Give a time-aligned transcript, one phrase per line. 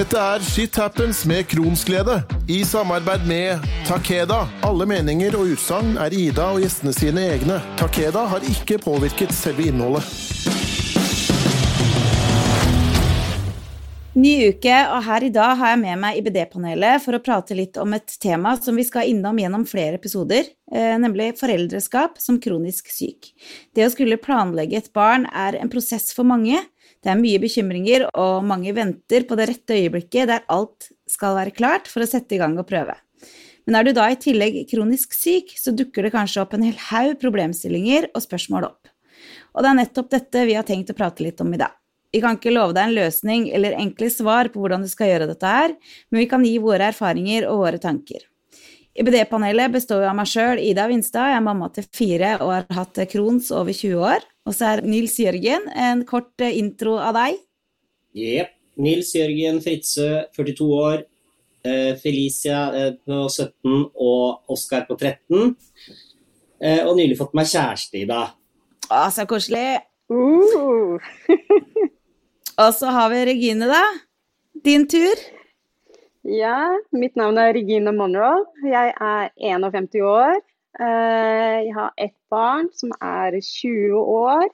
[0.00, 4.46] Dette er Shit Happens med Kronsglede, i samarbeid med Takeda.
[4.64, 7.58] Alle meninger og utsagn er Ida og gjestene sine egne.
[7.76, 10.08] Takeda har ikke påvirket selve innholdet.
[14.16, 17.76] Ny uke, og her i dag har jeg med meg IBD-panelet for å prate litt
[17.78, 22.88] om et tema som vi skal innom gjennom flere episoder, eh, nemlig foreldreskap som kronisk
[22.88, 23.34] syk.
[23.76, 26.56] Det å skulle planlegge et barn er en prosess for mange.
[27.00, 31.54] Det er mye bekymringer, og mange venter på det rette øyeblikket der alt skal være
[31.56, 32.96] klart for å sette i gang og prøve.
[33.64, 36.76] Men er du da i tillegg kronisk syk, så dukker det kanskje opp en hel
[36.90, 38.90] haug problemstillinger og spørsmål opp.
[39.54, 41.72] Og det er nettopp dette vi har tenkt å prate litt om i dag.
[42.10, 45.30] Vi kan ikke love deg en løsning eller enkle svar på hvordan du skal gjøre
[45.30, 45.76] dette her,
[46.10, 48.26] men vi kan gi våre erfaringer og våre tanker.
[48.98, 52.98] IBD-panelet består av meg sjøl, Ida Vinstad, jeg er mamma til fire og har hatt
[53.12, 54.26] Crohns over 20 år.
[54.48, 57.40] Og så er Nils Jørgen, en kort eh, intro av deg.
[58.16, 58.56] Jepp.
[58.80, 61.02] Nils Jørgen Fritzø, 42 år.
[61.66, 65.52] Eh, Felicia eh, på 17 og Oskar på 13.
[66.60, 68.22] Og nylig fått meg kjæreste, Ida.
[68.92, 69.80] Å, så koselig.
[70.12, 71.00] Uh.
[72.60, 73.80] Og så har vi Regine, da.
[74.64, 75.22] Din tur.
[76.28, 78.42] Ja, mitt navn er Regine Monroe.
[78.68, 80.36] Jeg er 51 år.
[80.78, 84.46] Eh, jeg har ett barn som er 20 år.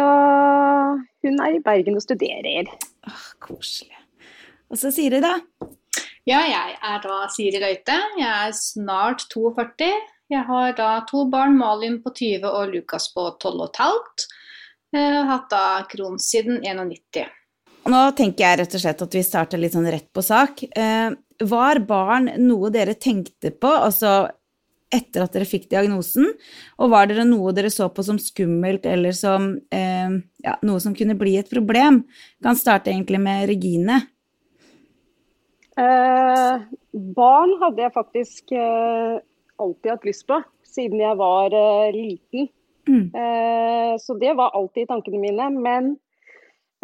[0.00, 2.68] Og hun er i Bergen og studerer.
[3.08, 3.96] Åh, koselig.
[4.70, 5.38] Og så Siri, da.
[6.28, 7.96] Ja, jeg er da Siri Røyte.
[8.20, 9.90] Jeg er snart 42.
[10.30, 14.28] Jeg har da to barn, Malin på 20 og Lukas på 12 15.
[14.94, 17.26] Jeg har hatt da Crohns siden 91.
[17.90, 20.62] Nå tenker jeg rett og slett at vi starter litt sånn rett på sak.
[20.70, 21.10] Eh,
[21.50, 24.28] var barn noe dere tenkte på, altså
[24.94, 26.28] etter at dere fikk diagnosen?
[26.78, 30.96] Og var det noe dere så på som skummelt, eller som eh, ja, noe som
[30.96, 32.02] kunne bli et problem?
[32.42, 34.00] Kan starte egentlig med Regine.
[35.80, 36.68] Eh,
[37.16, 39.18] barn hadde jeg faktisk eh,
[39.60, 42.50] alltid hatt lyst på, siden jeg var eh, liten.
[42.88, 43.10] Mm.
[43.14, 45.50] Eh, så det var alltid i tankene mine.
[45.62, 45.92] Men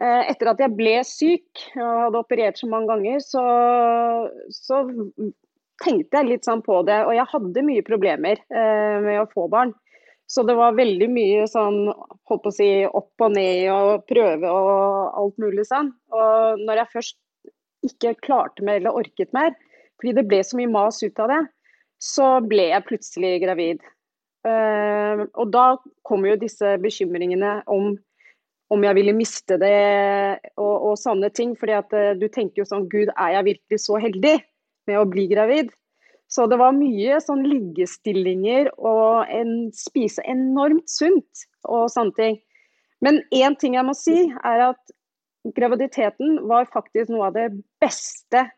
[0.00, 3.44] eh, etter at jeg ble syk og hadde operert så mange ganger, så,
[4.54, 4.84] så
[5.82, 7.02] tenkte jeg litt sånn på det.
[7.06, 9.74] Og jeg hadde mye problemer eh, med å få barn.
[10.26, 11.84] Så det var veldig mye sånn
[12.26, 15.92] holdt å si opp og ned og prøve og alt mulig sånn.
[16.10, 17.18] Og når jeg først
[17.86, 19.54] ikke klarte mer eller orket mer,
[20.00, 21.42] fordi det ble så mye mas ut av det,
[22.02, 23.84] så ble jeg plutselig gravid.
[24.46, 25.68] Eh, og da
[26.06, 27.94] kom jo disse bekymringene om
[28.74, 29.76] om jeg ville miste det
[30.58, 31.54] og, og sånne ting.
[31.58, 34.36] fordi at uh, du tenker jo sånn Gud, er jeg virkelig så heldig?
[34.88, 35.72] Med å bli gravid.
[36.28, 42.38] Så det var mye sånn liggestillinger og en, spise enormt sunt og sånne ting.
[43.04, 44.94] Men én ting jeg må si, er at
[45.56, 47.50] graviditeten var faktisk noe av det
[47.82, 48.48] beste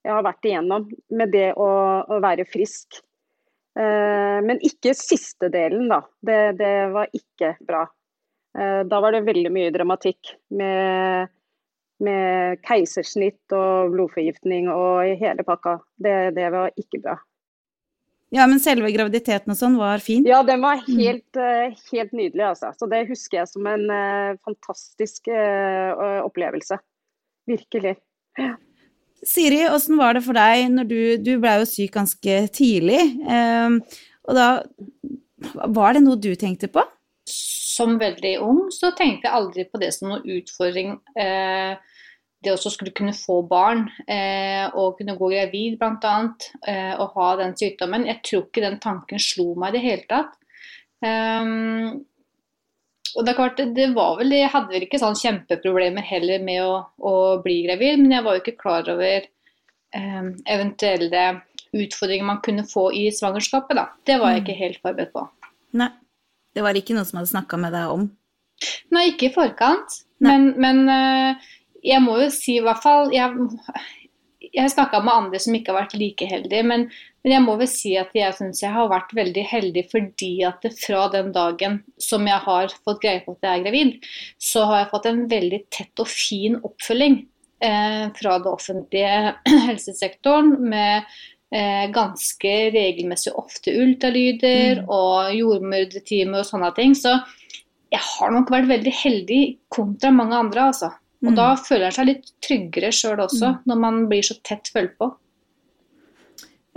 [0.00, 1.68] jeg har vært igjennom med det å,
[2.08, 3.02] å være frisk.
[3.76, 6.00] Eh, men ikke siste delen, da.
[6.24, 7.84] Det, det var ikke bra.
[8.56, 11.28] Eh, da var det veldig mye dramatikk med
[12.04, 15.78] med keisersnitt og blodforgiftning og hele pakka.
[16.00, 17.16] Det, det, var ikke bra.
[18.30, 20.24] Ja, men selve graviditeten og sånn var fin?
[20.28, 21.76] Ja, den var helt, mm.
[21.90, 22.70] helt nydelig, altså.
[22.78, 26.78] Så det husker jeg som en uh, fantastisk uh, opplevelse.
[27.50, 27.96] Virkelig.
[28.38, 28.54] Ja.
[29.26, 33.02] Siri, åssen var det for deg når du Du ble jo syk ganske tidlig.
[33.26, 33.80] Um,
[34.28, 34.48] og da
[35.68, 36.84] Var det noe du tenkte på?
[37.30, 40.96] Som veldig ung så tenkte jeg aldri på det som noen utfordring.
[41.16, 41.76] Uh,
[42.40, 46.14] det også skulle kunne få barn eh, og kunne gå gravid bl.a.
[46.66, 48.06] Eh, og ha den sykdommen.
[48.08, 50.38] Jeg tror ikke den tanken slo meg i det hele tatt.
[51.00, 52.00] Um,
[53.16, 56.62] og det er klart, det var vel, Jeg hadde vel ikke sånn kjempeproblemer heller med
[56.62, 57.14] å, å
[57.44, 59.26] bli gravid, men jeg var jo ikke klar over
[59.96, 61.24] um, eventuelle
[61.70, 63.76] utfordringer man kunne få i svangerskapet.
[63.76, 63.88] da.
[64.06, 64.46] Det var jeg mm.
[64.46, 65.26] ikke helt forberedt på.
[65.80, 65.92] Nei,
[66.54, 68.08] Det var ikke noe som hadde snakka med deg om?
[68.94, 70.00] Nei, ikke i forkant.
[70.20, 70.32] Nei.
[70.32, 71.50] Men, men uh,
[71.86, 73.30] jeg må jo si i hvert fall Jeg,
[74.50, 76.86] jeg har snakka med andre som ikke har vært like heldige, men,
[77.24, 80.64] men jeg må vel si at jeg syns jeg har vært veldig heldig fordi at
[80.80, 83.98] fra den dagen som jeg har fått greie på at jeg er gravid,
[84.42, 87.20] så har jeg fått en veldig tett og fin oppfølging
[87.64, 89.34] eh, fra det offentlige
[89.68, 91.04] helsesektoren med
[91.54, 94.88] eh, ganske regelmessig ofte ultralyder mm.
[94.88, 96.96] og jordmortime og sånne ting.
[96.98, 97.14] Så
[97.90, 99.42] jeg har nok vært veldig heldig
[99.72, 100.90] kontra mange andre, altså.
[101.20, 101.36] Og mm.
[101.36, 103.66] da føler en seg litt tryggere sjøl også, mm.
[103.68, 105.10] når man blir så tett fulgt på.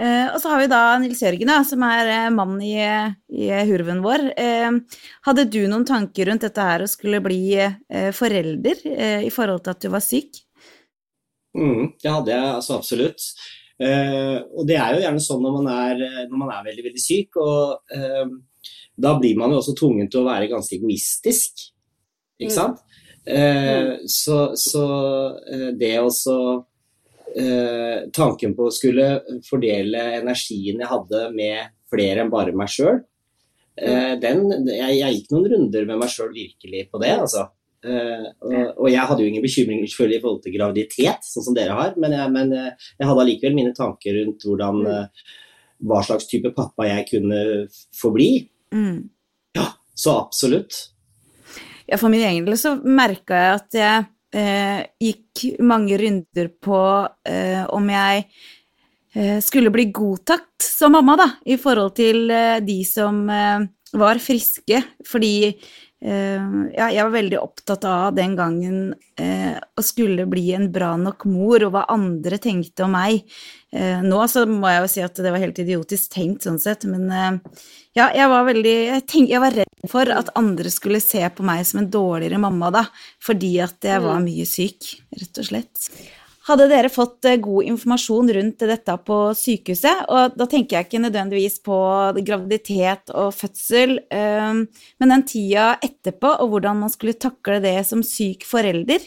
[0.01, 2.77] Eh, og så har vi da Nils Jørgen, da, som er eh, mannen i,
[3.37, 4.25] i hurven vår.
[4.41, 9.31] Eh, hadde du noen tanker rundt dette her å skulle bli eh, forelder eh, i
[9.33, 10.41] forhold til at du var syk?
[11.53, 13.27] Mm, det hadde jeg altså absolutt.
[13.83, 17.01] Uh, og det er jo gjerne sånn når man er, når man er veldig, veldig
[17.01, 17.37] syk.
[17.41, 18.33] og uh,
[18.95, 21.65] Da blir man jo også tvungen til å være ganske egoistisk,
[22.39, 22.92] ikke mm.
[23.23, 24.85] Uh, så, så
[25.79, 26.37] det også
[28.13, 29.07] Tanken på å skulle
[29.47, 32.99] fordele energien jeg hadde med flere enn bare meg sjøl,
[34.21, 37.47] den jeg, jeg, gikk noen runder med meg sjøl virkelig på det, altså.
[37.83, 41.55] Uh, og, og, jeg hadde jo ingen bekymringer selvfølgelig i forhold til graviditet, sånn som
[41.57, 45.25] dere har, men jeg, men eh, jeg hadde allikevel mine tanker rundt hvordan, uh,
[45.83, 47.41] hva slags type pappa jeg kunne
[47.99, 48.29] få bli.
[48.71, 49.01] Mm.
[49.59, 49.67] Ja,
[49.99, 50.79] så absolutt.
[51.87, 54.05] Ja, for min egen del så merka jeg at jeg
[54.39, 56.81] eh, gikk mange runder på
[57.73, 58.25] om jeg
[59.45, 62.31] skulle bli godtatt som mamma, da, i forhold til
[62.65, 64.79] de som var friske.
[65.05, 65.51] Fordi
[66.03, 71.23] ja, jeg var veldig opptatt av den gangen uh, å skulle bli en bra nok
[71.31, 73.21] mor, og hva andre tenkte om meg.
[73.71, 76.83] Uh, nå så må jeg jo si at det var helt idiotisk tenkt sånn sett,
[76.89, 77.07] men
[77.95, 81.45] ja, jeg var veldig jeg, tenk, jeg, var redd for at andre skulle se på
[81.45, 82.83] meg som en dårligere mamma da,
[83.23, 84.27] fordi at jeg var mm.
[84.27, 84.91] mye syk,
[85.21, 85.87] rett og slett.
[86.43, 90.99] Hadde dere fått eh, god informasjon rundt dette på sykehuset, og da tenker jeg ikke
[91.05, 91.77] nødvendigvis på
[92.19, 98.03] graviditet og fødsel, eh, men den tida etterpå og hvordan man skulle takle det som
[98.03, 99.05] syk forelder.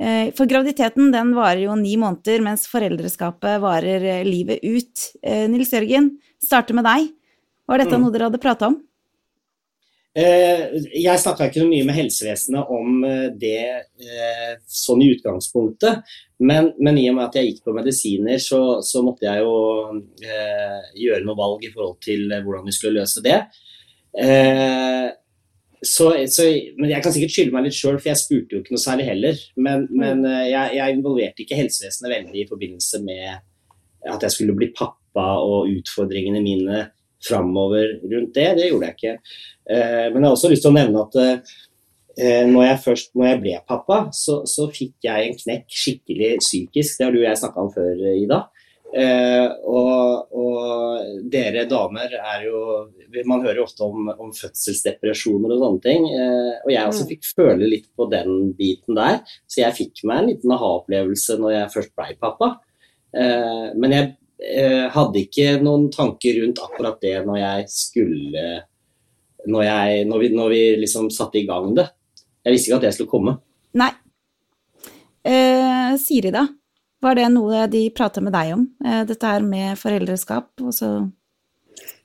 [0.00, 5.10] Eh, for graviditeten den varer jo ni måneder, mens foreldreskapet varer livet ut.
[5.52, 7.10] Nils Jørgen, starter med deg.
[7.68, 8.06] Var dette mm.
[8.06, 8.80] noe dere hadde prata om?
[10.16, 13.04] Jeg snakka ikke mye med helsevesenet om
[13.38, 13.84] det
[14.66, 16.00] sånn i utgangspunktet,
[16.40, 20.00] men, men, i og med at jeg gikk på medisiner, så, så måtte jeg jo
[20.96, 23.36] gjøre noe valg i forhold til hvordan vi skulle løse det.
[25.80, 26.46] Så, så,
[26.76, 29.06] men Jeg kan sikkert skylde meg litt sjøl, for jeg spurte jo ikke noe særlig
[29.10, 29.44] heller.
[29.56, 33.44] Men, men jeg, jeg, involverte ikke helsevesenet veldig i forbindelse med
[34.08, 36.86] at jeg skulle bli pappa og utfordringene mine
[37.28, 38.48] framover rundt det.
[38.56, 39.14] Det gjorde jeg ikke.
[39.70, 41.56] Eh, men jeg har også lyst til å nevne at eh,
[42.20, 46.98] når jeg først når jeg ble pappa, så, så fikk jeg en knekk skikkelig psykisk.
[46.98, 48.40] Det har du og jeg snakka om før, Ida.
[48.90, 52.60] Eh, og, og, dere damer er jo
[53.22, 56.08] Man hører jo ofte om, om fødselsdepresjoner og sånne ting.
[56.10, 57.10] Eh, og jeg også mm.
[57.12, 59.20] fikk føle litt på den biten der.
[59.50, 62.52] Så jeg fikk meg en liten aha-opplevelse når jeg først blei pappa.
[63.14, 64.10] Eh, men jeg
[64.56, 68.50] eh, hadde ikke noen tanker rundt akkurat det når jeg skulle
[69.40, 71.86] Når, jeg, når, vi, når vi, liksom satte i gang det.
[72.44, 73.36] Jeg visste ikke at det skulle komme.
[73.80, 73.90] Nei.
[75.26, 76.46] Eh, Siri, da?
[77.00, 80.50] Var det noe de prata med deg om, eh, dette her med foreldreskap?
[80.60, 80.90] Også?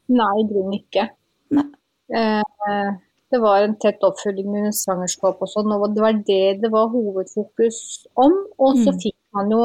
[0.08, 1.10] Nei, i grunnen ikke.
[1.56, 1.68] Nei.
[2.16, 2.92] Eh,
[3.32, 6.92] det var en tett oppfølging under svangerskap og sånn, og det var det det var
[6.94, 7.80] hovedfokus
[8.16, 8.36] om.
[8.60, 9.00] Og så mm.
[9.04, 9.64] fikk man jo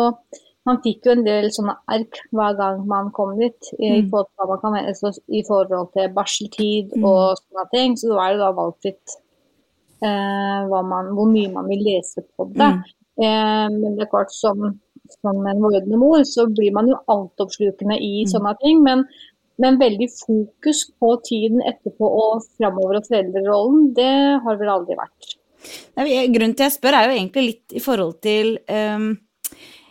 [0.68, 4.10] man fikk jo en del sånne ark hver gang man kom dit, i, mm.
[4.12, 7.04] forhold, kan, i forhold, til barseltid mm.
[7.04, 7.96] og sånne ting.
[7.96, 9.16] Så det var jo da valgfritt
[10.04, 12.70] man, hvor mye man vil lese på det.
[12.70, 12.80] Mm.
[13.20, 14.72] Eh, men det er klart, som,
[15.20, 18.30] som en vordende mor, så blir man jo altoppslukende i mm.
[18.32, 18.82] sånne ting.
[18.86, 19.04] Men,
[19.60, 24.12] men, veldig fokus på tiden etterpå og framover og foreldrerollen, det
[24.46, 25.34] har vel aldri vært.
[26.00, 29.10] Grunnen til jeg spør er jo egentlig litt i forhold til um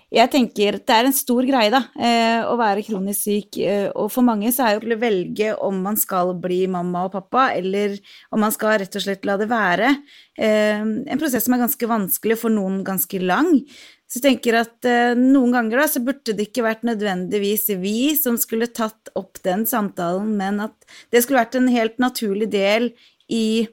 [0.10, 3.60] jeg tenker det er en stor greie, da, eh, å være kronisk syk.
[3.62, 7.13] Eh, og for mange så er jo å velge om man skal bli mamma og
[7.13, 7.94] pappa, eller
[8.34, 9.92] om man skal rett og slett la det være,
[10.38, 13.62] eh, en prosess som er ganske vanskelig, for noen ganske lang.
[14.10, 14.82] Så jeg tenker at
[15.16, 19.68] noen ganger da, så burde det ikke vært nødvendigvis vi som skulle tatt opp den
[19.70, 20.74] samtalen, men at
[21.12, 22.89] det skulle vært en helt naturlig del
[23.30, 23.68] i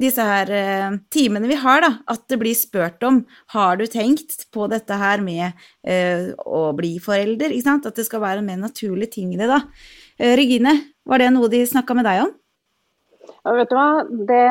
[0.00, 3.22] disse her uh, timene vi har, da, at det blir spurt om
[3.54, 5.50] har du tenkt på dette her med
[5.86, 7.88] uh, å bli forelder, ikke sant?
[7.88, 9.62] At det skal være en mer naturlig ting i det, da.
[10.20, 10.76] Uh, Regine,
[11.08, 12.34] var det noe de snakka med deg om?
[13.44, 13.90] Ja, vet du hva,
[14.28, 14.42] det,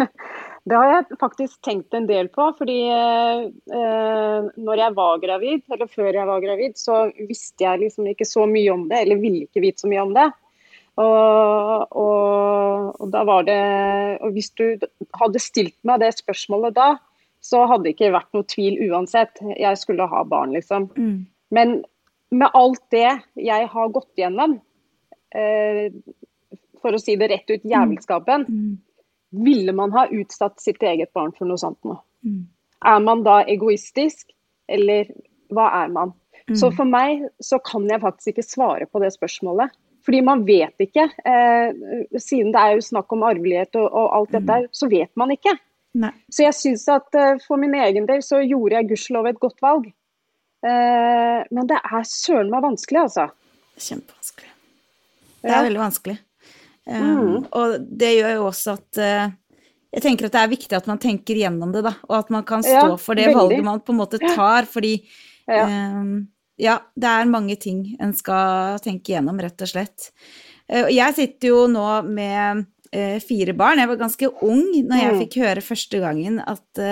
[0.68, 2.46] det, har jeg faktisk tenkt en del på.
[2.56, 2.78] Fordi
[3.68, 8.46] når jeg var gravid, eller før jeg var gravid, så visste jeg liksom ikke så
[8.48, 10.30] mye om det, eller ville ikke vite så mye om det.
[10.98, 13.60] Og, og, og, da var det
[14.20, 14.64] og Hvis du
[15.16, 16.88] hadde stilt meg det spørsmålet da,
[17.40, 19.40] så hadde det ikke vært noe tvil uansett.
[19.56, 20.90] Jeg skulle ha barn, liksom.
[20.96, 21.22] Mm.
[21.56, 21.78] Men
[22.30, 23.08] med alt det
[23.40, 24.58] jeg har gått gjennom,
[25.34, 25.88] eh,
[26.80, 28.76] for å si det rett ut, jævelskapen, mm.
[29.46, 31.96] ville man ha utsatt sitt eget barn for noe sånt nå?
[32.26, 32.44] Mm.
[32.92, 34.30] Er man da egoistisk,
[34.70, 35.08] eller
[35.52, 36.14] hva er man?
[36.50, 36.76] Så mm.
[36.76, 39.72] for meg så kan jeg faktisk ikke svare på det spørsmålet.
[40.06, 41.06] Fordi man vet ikke.
[41.28, 44.70] Eh, siden det er jo snakk om arvelighet og, og alt dette, mm.
[44.76, 45.54] så vet man ikke.
[46.00, 46.12] Nei.
[46.30, 49.60] Så jeg syns at eh, for min egen del så gjorde jeg gudskjelov et godt
[49.64, 49.90] valg.
[50.64, 53.28] Eh, men det er søren meg vanskelig, altså.
[53.80, 54.50] Kjempevanskelig.
[55.40, 56.18] Det er veldig vanskelig.
[56.90, 57.44] Mm.
[57.54, 58.98] Og det gjør jo også at
[59.90, 61.94] jeg tenker at det er viktig at man tenker gjennom det, da.
[62.08, 63.38] Og at man kan stå ja, for det veldig.
[63.38, 64.96] valget man på en måte tar, fordi
[65.50, 65.64] ja.
[65.66, 66.28] Um,
[66.60, 66.78] ja.
[66.94, 70.10] det er mange ting en skal tenke gjennom, rett og slett.
[70.70, 73.82] Uh, jeg sitter jo nå med uh, fire barn.
[73.82, 75.22] Jeg var ganske ung når jeg mm.
[75.24, 76.84] fikk høre første gangen at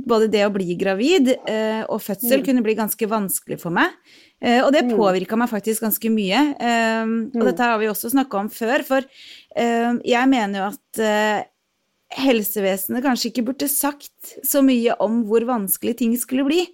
[0.00, 1.32] både det å bli gravid
[1.90, 2.44] og fødsel mm.
[2.46, 3.90] kunne bli ganske vanskelig for meg.
[4.40, 4.92] Og det mm.
[4.94, 6.44] påvirka meg faktisk ganske mye.
[7.34, 9.04] Og dette har vi også snakka om før, for
[9.52, 11.02] jeg mener jo at
[12.16, 16.64] helsevesenet kanskje ikke burde sagt så mye om hvor vanskelig ting skulle bli.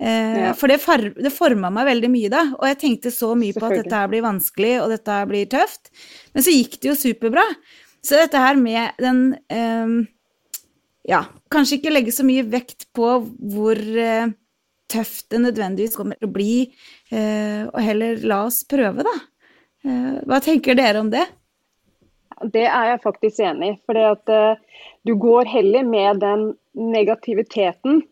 [0.00, 0.54] Ja.
[0.56, 0.78] For det,
[1.20, 4.08] det forma meg veldig mye da, og jeg tenkte så mye på at dette her
[4.08, 5.90] blir vanskelig, og dette her blir tøft.
[6.32, 7.44] Men så gikk det jo superbra.
[8.00, 9.20] Så dette her med den
[9.52, 9.98] um,
[11.04, 13.10] Ja, kanskje ikke legge så mye vekt på
[13.52, 13.76] hvor
[14.90, 16.54] tøft det nødvendigvis kommer til å bli,
[17.12, 19.14] uh, og heller la oss prøve, da.
[19.86, 21.24] Uh, hva tenker dere om det?
[22.50, 23.78] Det er jeg faktisk enig i.
[23.86, 28.02] For uh, du går heller med den negativiteten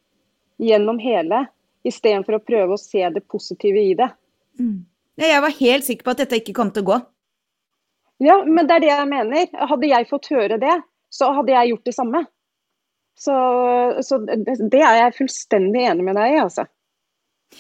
[0.59, 1.47] gjennom hele,
[1.89, 4.09] istedenfor å prøve å se det positive i det.
[4.61, 4.83] Mm.
[5.19, 6.99] Jeg var helt sikker på at dette ikke kom til å gå.
[8.23, 9.47] Ja, men det er det jeg mener.
[9.71, 10.75] Hadde jeg fått høre det,
[11.15, 12.25] så hadde jeg gjort det samme.
[13.19, 13.35] Så,
[14.07, 16.69] så det er jeg fullstendig enig med deg i, altså.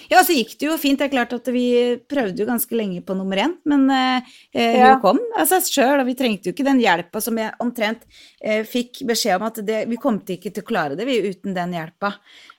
[0.09, 0.99] Ja, så gikk det jo fint.
[1.01, 1.65] Det er klart at vi
[2.09, 4.93] prøvde jo ganske lenge på nummer én, men eh, ja.
[4.93, 8.05] hun kom av seg sjøl, og vi trengte jo ikke den hjelpa som jeg omtrent
[8.41, 11.19] eh, fikk beskjed om at det, vi kom til ikke til å klare det vi
[11.25, 12.15] uten den hjelpa.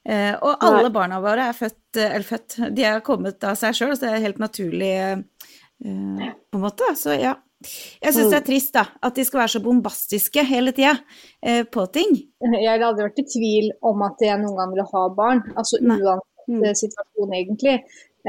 [0.05, 0.95] Eh, og alle Nei.
[0.95, 4.15] barna våre er født, eh, eller født, de er kommet av seg sjøl, så det
[4.15, 5.21] er helt naturlig eh,
[5.79, 6.89] på en måte.
[6.99, 7.37] Så ja.
[7.59, 8.47] Jeg syns det er mm.
[8.47, 10.93] trist da, at de skal være så bombastiske hele tida
[11.43, 12.13] eh, på ting.
[12.39, 15.81] Jeg hadde aldri vært i tvil om at jeg noen gang ville ha barn, altså
[15.81, 16.25] uansett mm.
[16.25, 16.25] Eh,
[16.81, 17.75] situasjon egentlig.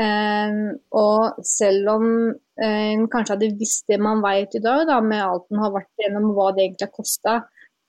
[0.01, 0.59] Eh,
[0.97, 5.25] og selv om en eh, kanskje hadde visst det man vet i dag, da, med
[5.25, 7.41] alt en har vært gjennom, hva det egentlig har kosta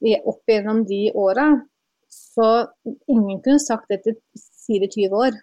[0.01, 1.51] opp gjennom de åra,
[2.09, 2.47] så
[3.07, 4.17] ingen kunne sagt det til
[4.65, 5.37] 24 år.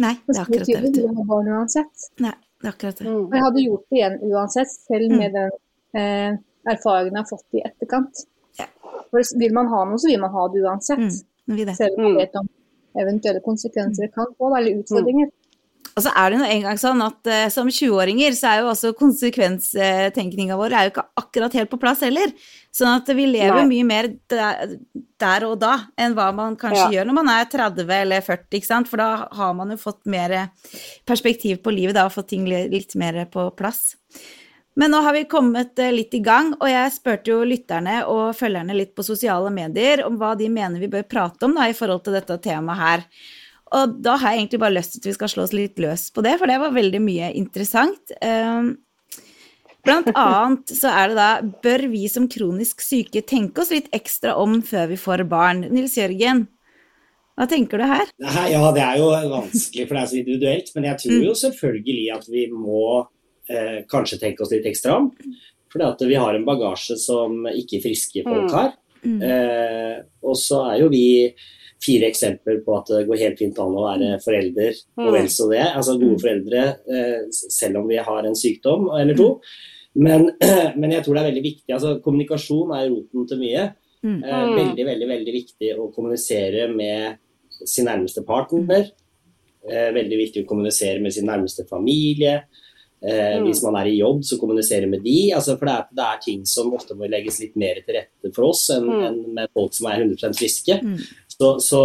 [0.00, 0.78] Nei, det er akkurat det.
[0.94, 2.08] 24 år barn uansett.
[2.24, 2.32] Nei.
[2.62, 3.10] Det er akkurat det.
[3.10, 3.22] Mm.
[3.34, 5.18] Jeg hadde gjort det igjen uansett, selv mm.
[5.18, 5.54] med den
[5.98, 6.40] eh,
[6.72, 8.24] erfaringen jeg har fått i etterkant.
[8.60, 8.68] Ja.
[9.10, 11.02] For vil man ha noe, så vil man ha det uansett.
[11.02, 11.72] Mm.
[11.74, 12.48] Selv om man vet om
[12.98, 15.30] eventuelle konsekvenser det kan få, eller utfordringer.
[15.30, 15.38] Mm.
[15.92, 18.94] Og så er det nå engang sånn at uh, som 20-åringer så er jo også
[18.96, 22.32] konsekvenstenkninga vår er jo ikke akkurat helt på plass heller.
[22.72, 23.68] Sånn at vi lever Nei.
[23.68, 24.76] mye mer der,
[25.20, 26.92] der, og da enn hva man kanskje ja.
[26.96, 28.88] gjør når man er 30 eller 40, ikke sant.
[28.88, 30.36] For da har man jo fått mer
[31.08, 33.90] perspektiv på livet da, og fått ting litt mer på plass.
[34.78, 38.32] Men nå har vi kommet uh, litt i gang, og jeg spurte jo lytterne og
[38.38, 41.76] følgerne litt på sosiale medier om hva de mener vi bør prate om da, i
[41.76, 43.04] forhold til dette temaet her.
[43.72, 46.08] Og da har jeg egentlig bare lyst til at vi skal slå oss litt løs
[46.12, 48.12] på det, for det var veldig mye interessant.
[48.24, 48.74] Ehm,
[49.84, 51.30] blant annet så er det da
[51.64, 55.64] Bør vi som kronisk syke tenke oss litt ekstra om før vi får barn?
[55.72, 56.44] Nils Jørgen,
[57.38, 58.12] hva tenker du her?
[58.20, 60.72] Ja, det er jo vanskelig, for det er så individuelt.
[60.76, 61.42] Men jeg tror jo mm.
[61.46, 62.84] selvfølgelig at vi må
[63.52, 65.10] eh, kanskje tenke oss litt ekstra om.
[65.72, 68.54] For vi har en bagasje som ikke friske folk mm.
[68.54, 68.72] har.
[69.02, 69.18] Mm.
[69.26, 71.06] Eh, og så er jo vi
[71.82, 75.12] fire eksempler på at det går helt fint an å være forelder og mm.
[75.16, 75.64] vel så det.
[75.64, 76.22] Altså gode mm.
[76.22, 79.28] foreldre eh, selv om vi har en sykdom eller to.
[79.98, 80.28] Men,
[80.80, 81.70] men jeg tror det er veldig viktig.
[81.74, 83.70] altså Kommunikasjon er roten til mye.
[84.02, 87.20] Eh, veldig, veldig, veldig viktig å kommunisere med
[87.62, 88.88] sin nærmeste partner.
[89.62, 92.42] Eh, veldig viktig å kommunisere med sin nærmeste familie.
[93.02, 93.46] Eh, mm.
[93.48, 95.16] Hvis man er i jobb, så kommunisere med de.
[95.34, 98.30] Altså, for det er, det er, ting som ofte må legges litt mer til rette
[98.36, 99.06] for oss enn, mm.
[99.08, 100.78] enn med folk som er 100 friske.
[100.86, 101.00] Mm.
[101.32, 101.80] Så, så,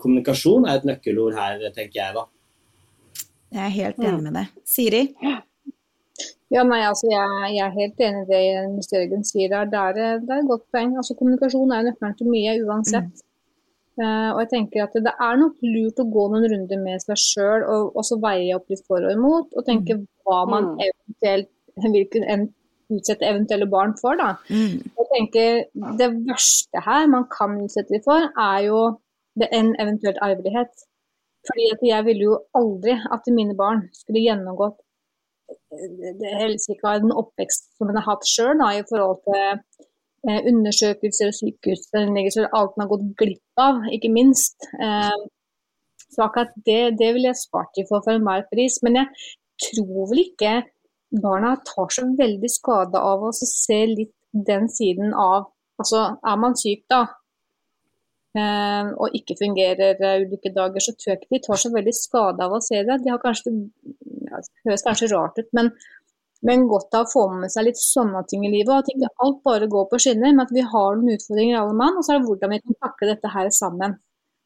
[0.00, 2.24] kommunikasjon er et nøkkelord her, tenker jeg da.
[3.56, 4.56] Jeg er helt enig med deg.
[4.66, 5.02] Siri?
[6.54, 9.68] Ja, nei, altså jeg, jeg, er helt enig i det Jens Jørgen sier der.
[9.68, 10.96] Det er, det er, et godt poeng.
[10.96, 13.12] Altså Kommunikasjon er nøkkelen til mye uansett.
[13.12, 13.22] Mm.
[13.96, 17.16] Uh, og jeg tenker at det er nok lurt å gå noen runder med seg
[17.16, 20.02] sjøl og, også veie opp litt for og imot, og tenke mm.
[20.26, 20.80] Hva man mm.
[20.88, 21.50] eventuelt
[21.94, 22.38] vil kunne
[22.96, 24.18] utsette eventuelle barn for.
[24.20, 24.34] Da.
[24.50, 24.82] Mm.
[24.98, 25.48] Jeg tenker
[26.00, 28.80] Det verste her man kan utsette dem for, er jo
[29.60, 30.74] en eventuelt arvelighet.
[31.46, 34.80] Fordi at jeg ville jo aldri at mine barn skulle gjennomgått
[35.52, 39.60] eh, det helsike av en oppvekst som en har hatt sjøl, i forhold til
[40.26, 44.56] Eh, undersøkelser og sykehusinnleggelser, alt en har gått glipp av, ikke minst.
[44.84, 45.18] Eh,
[46.14, 48.80] så akkurat det, det vil jeg spart dem for for enhver pris.
[48.82, 49.06] Men jeg
[49.62, 50.54] tror vel ikke
[51.22, 54.14] barna tar så veldig skade av å se litt
[54.46, 57.02] den siden av Altså, er man syk, da,
[58.40, 62.46] eh, og ikke fungerer uh, ulike dager, så tror ikke de tar så veldig skade
[62.46, 62.96] av å se det.
[63.04, 63.52] De har kanskje,
[64.30, 65.68] ja, Det høres kanskje rart ut, men,
[66.48, 68.72] men godt av å få med seg litt sånne ting i livet.
[68.72, 72.00] At ikke alt bare går på skinner, men at vi har noen utfordringer alle mann,
[72.00, 74.00] og så er det hvordan vi kan takle dette her sammen.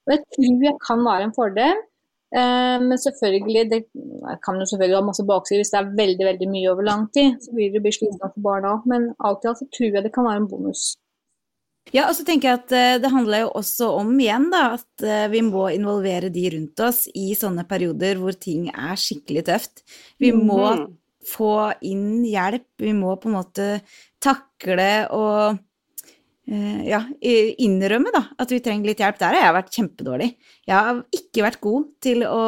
[0.09, 1.87] Og Jeg tror jeg kan være en fordel.
[2.31, 3.81] Eh, men selvfølgelig, det
[4.45, 7.39] kan jo selvfølgelig ha masse baksider hvis det er veldig veldig mye over lang tid.
[7.43, 8.91] Så blir det bli slitsomt for barna òg.
[8.91, 10.93] Men alt i alt så tror jeg det kan være en bonus.
[11.91, 15.05] Ja, og så tenker jeg at eh, det handler jo også om igjen da, at
[15.07, 19.83] eh, vi må involvere de rundt oss i sånne perioder hvor ting er skikkelig tøft.
[20.23, 20.85] Vi må mm.
[21.33, 21.55] få
[21.89, 23.69] inn hjelp, vi må på en måte
[24.23, 25.59] takle og
[26.50, 29.21] ja, innrømme da, at vi trenger litt hjelp.
[29.21, 30.30] Der har jeg vært kjempedårlig.
[30.66, 32.47] Jeg har ikke vært god til å,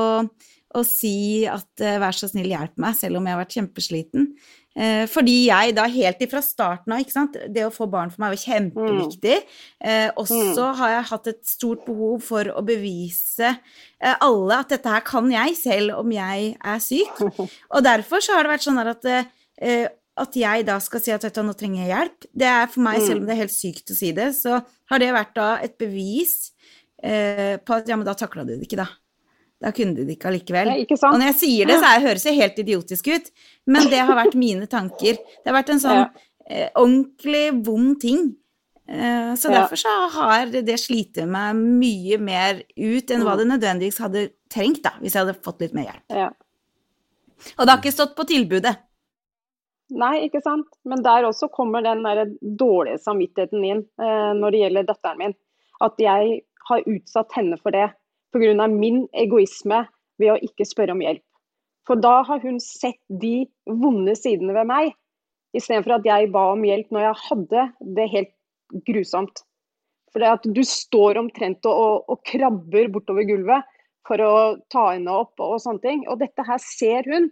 [0.75, 4.27] å si at eh, vær så snill, hjelp meg, selv om jeg har vært kjempesliten.
[4.73, 8.25] Eh, fordi jeg da helt ifra starten av, ikke sant, det å få barn for
[8.25, 9.39] meg var kjempeviktig.
[9.85, 10.77] Eh, også mm.
[10.81, 15.29] har jeg hatt et stort behov for å bevise eh, alle at dette her kan
[15.33, 17.21] jeg, selv om jeg er syk.
[17.75, 19.91] Og derfor så har det vært sånn at eh,
[20.21, 22.85] at jeg da skal si at vet du, nå trenger jeg hjelp, det er for
[22.85, 23.29] meg, selv om mm.
[23.29, 26.35] det er helt sykt å si det, så har det vært da et bevis
[27.01, 28.91] eh, på at ja, men da takla du det ikke, da.
[29.63, 30.73] Da kunne du det ikke allikevel.
[30.75, 33.33] og når jeg sier det, så er, høres det helt idiotisk ut,
[33.71, 35.21] men det har vært mine tanker.
[35.23, 38.33] Det har vært en sånn eh, ordentlig vond ting.
[38.91, 43.41] Eh, så derfor så har det slitt meg mye mer ut enn hva mm.
[43.41, 46.35] det nødvendigvis hadde trengt, da, hvis jeg hadde fått litt mer hjelp.
[47.55, 48.75] Og det har ikke stått på tilbudet.
[49.93, 50.69] Nei, ikke sant.
[50.89, 52.07] Men der også kommer den
[52.59, 55.37] dårlige samvittigheten inn eh, når det gjelder datteren min.
[55.85, 57.91] At jeg har utsatt henne for det
[58.33, 58.69] pga.
[58.69, 59.85] min egoisme
[60.21, 61.25] ved å ikke spørre om hjelp.
[61.87, 64.93] For da har hun sett de vonde sidene ved meg,
[65.53, 67.65] istedenfor at jeg ba om hjelp når jeg hadde
[67.99, 68.35] det helt
[68.87, 69.43] grusomt.
[70.13, 73.69] For det at du står omtrent og, og, og krabber bortover gulvet
[74.07, 74.33] for å
[74.73, 76.05] ta henne opp og sånne ting.
[76.09, 77.31] Og dette her ser hun.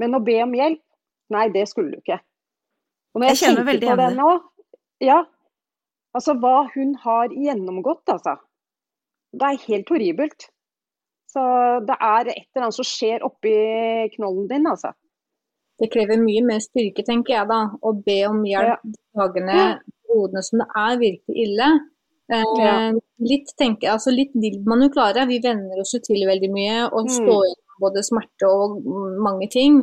[0.00, 0.82] Men å be om hjelp
[1.32, 2.20] Nei, det skulle du ikke.
[3.12, 4.30] Og når jeg, jeg veldig på det nå,
[5.04, 5.18] ja,
[6.16, 8.38] altså hva hun har gjennomgått, altså.
[9.32, 10.48] Det er helt horribelt.
[11.32, 11.42] Så
[11.88, 13.54] det er et eller annet som skjer oppi
[14.16, 14.92] knollen din, altså.
[15.80, 18.98] Det krever mye mer styrke, tenker jeg da, å be om hjelp ja.
[19.18, 19.62] dagene,
[20.12, 21.70] hodene som det er virkelig ille.
[22.32, 22.76] Eh, ja.
[23.22, 25.24] Litt tenker altså litt vil man jo klare.
[25.30, 27.14] Vi venner oss jo til veldig mye og mm.
[27.16, 28.84] står i både smerte og
[29.24, 29.80] mange ting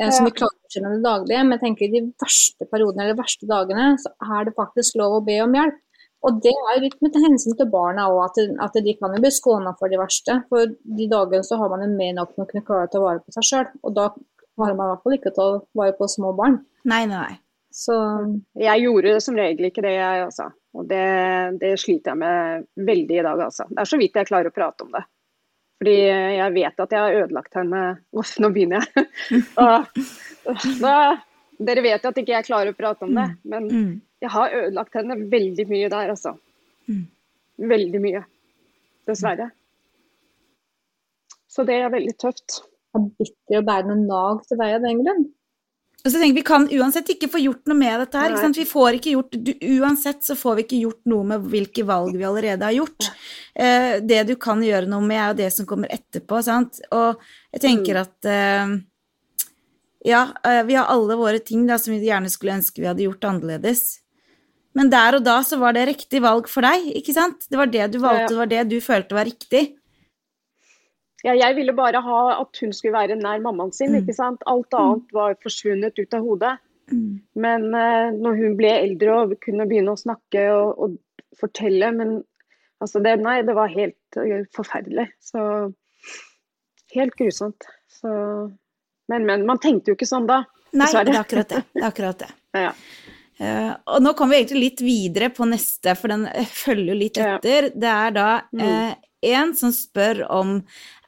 [0.00, 0.10] ja.
[0.14, 1.44] som vi klarer å skjønne det daglige.
[1.44, 4.98] Men jeg tenker i de verste periodene eller de verste dagene, så er det faktisk
[5.00, 5.80] lov å be om hjelp.
[6.24, 9.20] Og det er jo litt med hensyn til barna òg, at, at, de kan jo
[9.20, 10.38] bli skåna for de verste.
[10.48, 13.02] For de dagene så har man jo mer nok til å kunne klare å ta
[13.02, 13.66] vare på seg sjøl.
[13.84, 14.08] Og da
[14.54, 15.48] klarer man i hvert fall ikke å ta
[15.82, 16.62] vare på små barn.
[16.88, 17.34] Nei, nei.
[17.74, 17.94] Så
[18.56, 20.48] jeg gjorde som regel ikke det, jeg også.
[20.78, 21.04] Og det,
[21.60, 23.66] det sliter jeg med veldig i dag, altså.
[23.68, 25.04] Det er så vidt jeg klarer å prate om det.
[25.80, 27.80] Fordi jeg vet at jeg har ødelagt henne
[28.14, 29.06] Uff, nå begynner jeg.
[29.60, 29.88] og,
[30.84, 30.94] da,
[31.58, 33.40] dere vet jo at ikke jeg klarer å prate om det, mm.
[33.52, 33.90] men mm.
[34.24, 36.36] jeg har ødelagt henne veldig mye der, altså.
[36.90, 37.04] Mm.
[37.74, 38.24] Veldig mye.
[39.08, 39.50] Dessverre.
[41.50, 42.62] Så det er veldig tøft.
[42.94, 45.24] Det er bitter å bære noen nag til deg av den grunn.
[46.04, 48.20] Og så tenker Vi kan uansett ikke få gjort noe med dette.
[48.20, 51.84] her, Vi får ikke gjort, du, Uansett så får vi ikke gjort noe med hvilke
[51.88, 53.10] valg vi allerede har gjort.
[53.54, 56.42] Eh, det du kan gjøre noe med, er jo det som kommer etterpå.
[56.42, 56.80] sant?
[56.92, 57.20] Og
[57.54, 58.02] jeg tenker mm.
[58.02, 58.74] at eh,
[60.04, 63.06] Ja, eh, vi har alle våre ting da, som vi gjerne skulle ønske vi hadde
[63.06, 64.00] gjort annerledes.
[64.74, 67.46] Men der og da så var det riktig valg for deg, ikke sant?
[67.48, 69.78] Det var det du valgte, det var det du følte var riktig.
[71.24, 73.94] Ja, jeg ville bare ha at hun skulle være nær mammaen sin.
[73.94, 74.02] Mm.
[74.02, 74.44] ikke sant?
[74.50, 76.52] Alt annet var forsvunnet ut av hodet.
[76.92, 77.22] Mm.
[77.40, 82.10] Men uh, når hun ble eldre og kunne begynne å snakke og, og fortelle Men
[82.84, 85.08] altså det, nei, det var helt uh, forferdelig.
[85.24, 85.40] Så
[86.94, 87.64] helt grusomt.
[87.88, 88.12] Så,
[89.08, 89.48] men, men.
[89.48, 90.42] Man tenkte jo ikke sånn da.
[90.74, 91.64] Nei, det er akkurat det.
[91.72, 92.30] det, er akkurat det.
[92.66, 92.72] ja.
[93.40, 97.70] Uh, og nå kommer vi egentlig litt videre på neste, for den følger litt etter.
[97.72, 97.74] Ja.
[97.80, 98.92] Det er da uh,
[99.32, 100.56] en som spør om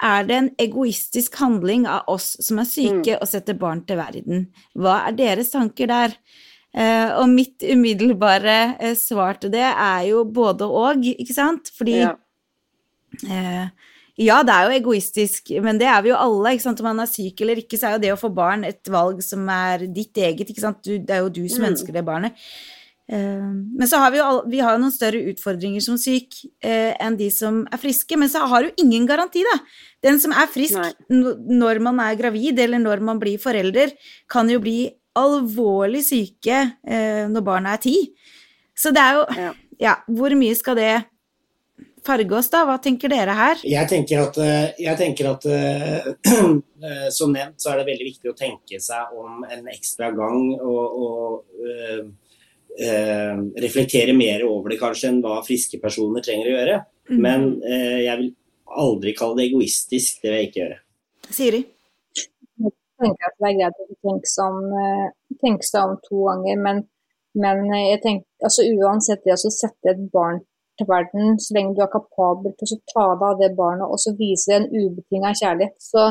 [0.02, 3.22] er det en egoistisk handling av oss som er syke, mm.
[3.22, 4.46] å sette barn til verden.
[4.76, 6.16] Hva er deres tanker der?
[6.76, 11.70] Uh, og mitt umiddelbare uh, svar til det er jo både og, ikke sant?
[11.72, 12.11] Fordi ja.
[13.22, 13.70] Uh,
[14.20, 14.42] ja.
[14.44, 16.52] det er jo egoistisk, men det er vi jo alle.
[16.52, 16.83] ikke sant?
[16.85, 19.24] Om man er syk eller ikke, så er jo det å få barn et valg
[19.24, 20.50] som er ditt eget.
[20.52, 20.83] ikke sant?
[20.85, 21.70] Du, det er jo du som mm.
[21.70, 22.44] ønsker det barnet.
[23.12, 27.19] Eh, men så har vi jo vi har noen større utfordringer som syk eh, enn
[27.19, 28.19] de som er friske.
[28.19, 29.59] Men så har du ingen garanti, da.
[30.07, 30.79] Den som er frisk
[31.11, 33.95] når man er gravid eller når man blir forelder,
[34.31, 34.81] kan jo bli
[35.16, 37.99] alvorlig syke eh, når barna er ti.
[38.77, 39.53] Så det er jo ja.
[39.81, 40.90] ja, hvor mye skal det
[42.07, 42.61] farge oss, da.
[42.69, 43.62] Hva tenker dere her?
[43.66, 44.37] Jeg tenker at,
[44.79, 45.47] jeg tenker at
[47.16, 51.01] som nevnt så er det veldig viktig å tenke seg om en ekstra gang og,
[51.09, 52.12] og
[52.81, 56.81] uh, reflektere mer over det kanskje enn hva friske personer trenger å gjøre.
[57.07, 57.19] Mm.
[57.23, 58.31] Men eh, jeg vil
[58.83, 60.79] aldri kalle det egoistisk, det vil jeg ikke gjøre.
[61.37, 61.61] Siri?
[62.65, 64.75] Jeg tenker at det er greit å tenke seg om,
[65.45, 66.83] tenke seg om to ganger, men,
[67.39, 70.43] men jeg tenker, altså uansett det å sette et barn
[70.81, 74.03] til verden, så lenge du er kapabel til å ta deg av det barnet og
[74.03, 76.11] så vise en ubetinga kjærlighet, så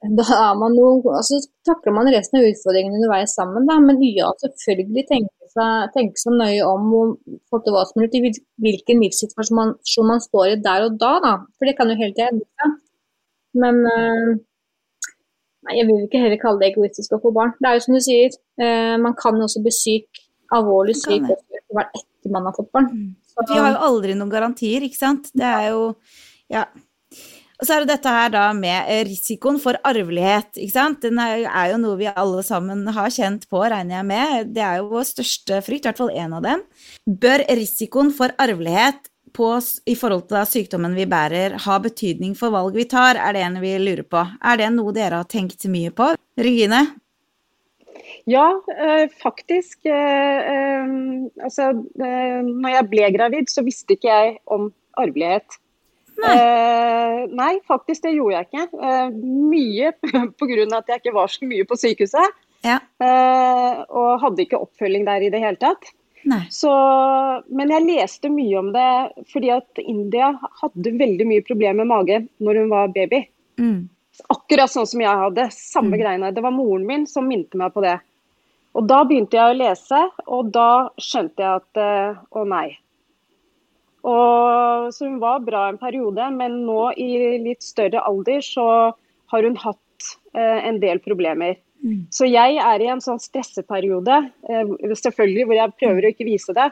[0.00, 1.36] da er man jo altså
[1.68, 3.76] takler man resten av utfordringene underveis sammen, da.
[3.84, 9.58] Men ja, selvfølgelig tenke seg, tenke seg nøye om og hva som er hvilken livssituasjon
[9.58, 9.74] man,
[10.10, 11.34] man, står i der og da, da.
[11.58, 12.76] For det kan jo hele tida endre seg.
[13.60, 14.28] Men uh,
[15.66, 17.54] nei, jeg vil ikke heller kalle det egoistisk å få barn.
[17.58, 20.22] Det er jo som du sier, uh, man kan jo også bli syk,
[20.54, 22.92] alvorlig syk, etter man har fått barn.
[23.30, 25.32] Så, Vi har jo aldri noen garantier, ikke sant.
[25.34, 25.90] Det er jo
[26.50, 26.64] Ja.
[27.60, 31.02] Og så er det dette her da med risikoen for arvelighet, ikke sant.
[31.04, 31.44] Den er,
[31.74, 34.54] jo noe vi alle sammen har kjent på, regner jeg med.
[34.56, 36.64] Det er jo vår største frykt, i hvert fall én av dem.
[37.04, 39.50] Bør risikoen for arvelighet på,
[39.86, 43.44] i forhold til da sykdommen vi bærer, ha betydning for valg vi tar, er det
[43.44, 44.24] en vi lurer på.
[44.40, 46.14] Er det noe dere har tenkt mye på?
[46.40, 46.86] Regine?
[48.24, 49.84] Ja, eh, faktisk.
[49.84, 50.92] Eh, eh,
[51.44, 55.59] altså, når jeg ble gravid, så visste ikke jeg om arvelighet.
[56.20, 56.34] Nei.
[57.32, 58.66] nei, faktisk det gjorde jeg ikke.
[59.20, 59.92] mye
[60.40, 60.66] pga.
[60.78, 62.38] at jeg ikke var så mye på sykehuset.
[62.60, 62.76] Ja.
[63.88, 65.88] og hadde ikke oppfølging der i det hele tatt.
[66.52, 66.72] Så,
[67.48, 68.88] men jeg leste mye om det
[69.32, 73.22] fordi at India hadde veldig mye problemer med mage når hun var baby.
[73.60, 73.88] Mm.
[74.32, 75.48] Akkurat sånn som jeg hadde.
[75.54, 76.00] Samme mm.
[76.02, 76.32] greiene.
[76.36, 77.96] Det var moren min som minte meg på det.
[78.76, 82.68] Og da begynte jeg å lese, og da skjønte jeg at eh, å nei.
[84.06, 88.66] Og, så hun var bra en periode, men nå i litt større alder så
[89.30, 91.58] har hun hatt eh, en del problemer.
[91.84, 92.06] Mm.
[92.12, 96.56] Så jeg er i en sånn stresseperiode, eh, selvfølgelig hvor jeg prøver å ikke vise
[96.56, 96.70] det,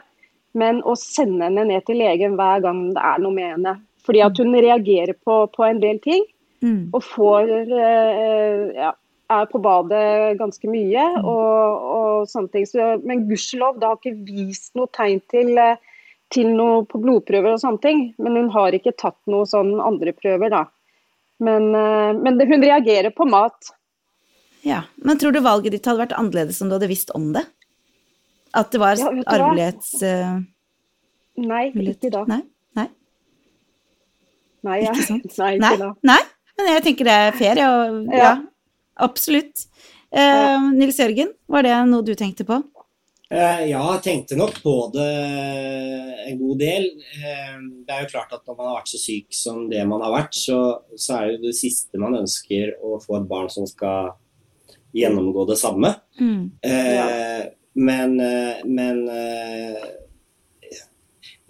[0.57, 3.75] men å sende henne ned til legen hver gang det er noe med henne.
[4.05, 6.25] Fordi at hun reagerer på, på en del ting,
[6.65, 6.89] mm.
[6.95, 8.93] og får eh, ja,
[9.29, 11.27] er på badet ganske mye mm.
[11.29, 12.65] og, og sånne ting.
[12.69, 15.77] Så, men gudskjelov, det har ikke vist noe tegn til, eh,
[16.33, 18.03] til noe på blodprøver og sånne ting.
[18.21, 20.63] Men hun har ikke tatt noen sånn andre prøver, da.
[21.39, 23.71] Men, eh, men det, hun reagerer på mat.
[24.61, 27.45] Ja, Men tror du valget ditt hadde vært annerledes om du hadde visst om det?
[28.51, 29.93] At det var ja, arvelighets...
[30.03, 30.41] Uh,
[31.39, 32.25] nei, ikke da.
[32.27, 32.41] Nei?
[32.75, 32.87] Nei,
[34.67, 34.91] nei, ja.
[34.99, 35.93] ikke, nei, ikke da.
[36.11, 36.19] Nei?
[36.59, 37.69] Men jeg tenker det er fair, ja.
[38.11, 38.33] ja.
[38.99, 39.63] Absolutt.
[40.11, 42.59] Uh, Nils Jørgen, var det noe du tenkte på?
[43.29, 45.09] Eh, ja, jeg tenkte nok på det
[46.31, 46.87] en god del.
[46.97, 50.01] Eh, det er jo klart at når man har vært så syk som det man
[50.01, 50.57] har vært, så,
[50.97, 54.15] så er det jo det siste man ønsker å få et barn som skal
[54.97, 55.93] gjennomgå det samme.
[56.17, 56.43] Mm.
[56.65, 57.07] Eh, ja.
[57.79, 58.17] Men,
[58.65, 59.89] men eh,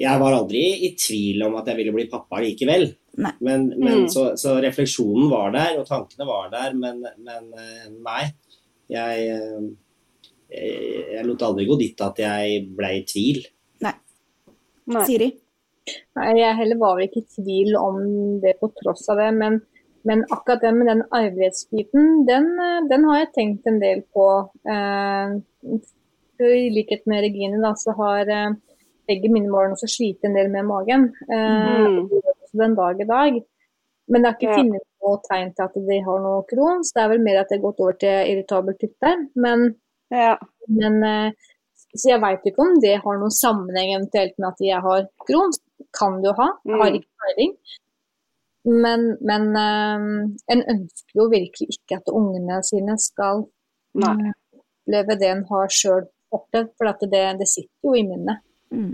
[0.03, 2.89] jeg var aldri i tvil om at jeg ville bli pappa likevel.
[3.23, 3.37] Nei.
[3.39, 4.09] Men, men mm.
[4.11, 7.53] så, så, refleksjonen var der, og tankene var der, men, men
[8.03, 8.33] nei.
[8.91, 9.47] Jeg,
[10.49, 13.43] jeg, jeg, lot aldri gå dit at jeg ble i tvil.
[13.85, 13.95] Nei.
[14.93, 15.05] nei.
[15.07, 15.29] Siri?
[16.19, 17.99] Nei, jeg heller var vel ikke i tvil om
[18.43, 19.29] det på tross av det.
[19.37, 19.59] Men,
[20.09, 24.27] men akkurat det med den arvelighetsbiten, den, eh, den, har jeg tenkt en del på.
[24.69, 25.37] Eh,
[26.49, 28.29] I likhet med Regine da, så har
[29.09, 31.09] begge mine barn også slitt en del med magen.
[31.27, 33.41] Eh, mm den dag i dag.
[34.07, 34.57] Men det har ikke ja.
[34.57, 37.59] funnet noe tegn til at de har noe så Det er vel mer at det
[37.59, 39.25] har gått over til irritabel tytter.
[39.35, 39.75] Men,
[40.13, 40.35] ja.
[40.67, 41.49] men eh,
[41.95, 45.61] Så jeg veit ikke om det har noen sammenheng eventuelt med at jeg har Crohns.
[45.95, 46.49] Kan det jo ha.
[46.67, 46.97] Jeg har mm.
[46.99, 47.53] ikke peiling.
[48.69, 50.09] Men, men um,
[50.53, 53.45] en ønsker jo virkelig ikke at ungene sine skal
[53.95, 56.03] oppleve det en har sjøl
[56.35, 58.43] opplevd, for det, det, sitter jo i minnet.
[58.75, 58.93] Mm.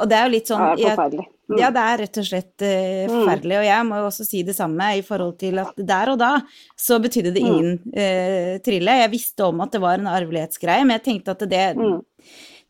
[0.00, 1.26] Og det er jo litt sånn Det er forferdelig.
[1.44, 1.58] Mm.
[1.60, 3.56] Ja, det er rett og slett uh, forferdelig.
[3.60, 6.32] Og jeg må jo også si det samme i forhold til at der og da
[6.80, 7.50] så betydde det mm.
[7.50, 8.96] ingen uh, trille.
[9.02, 12.02] Jeg visste om at det var en arvelighetsgreie, men jeg tenkte at det mm.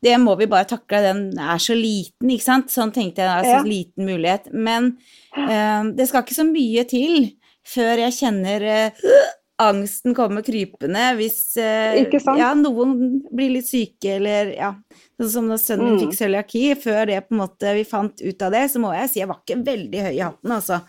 [0.05, 2.69] Det må vi bare takle, den er så liten, ikke sant.
[2.69, 3.61] Sånn tenkte jeg, altså ja.
[3.65, 4.51] liten mulighet.
[4.53, 4.91] Men
[5.39, 7.31] uh, det skal ikke så mye til
[7.65, 8.67] før jeg kjenner
[9.63, 14.73] angsten kommer krypende hvis ja, noen blir litt syke, eller ja
[15.15, 15.99] Sånn som da sønnen mm.
[16.03, 19.11] fikk cøliaki, før det på en måte vi fant ut av det, så må jeg
[19.13, 20.81] si jeg var ikke veldig høy i hatten, altså.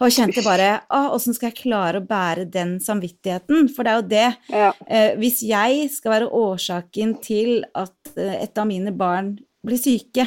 [0.00, 3.68] Og kjente bare Å, åssen skal jeg klare å bære den samvittigheten?
[3.74, 4.28] For det er jo det.
[4.54, 4.70] Ja.
[4.88, 9.34] Eh, hvis jeg skal være årsaken til at eh, et av mine barn
[9.68, 10.24] blir syke,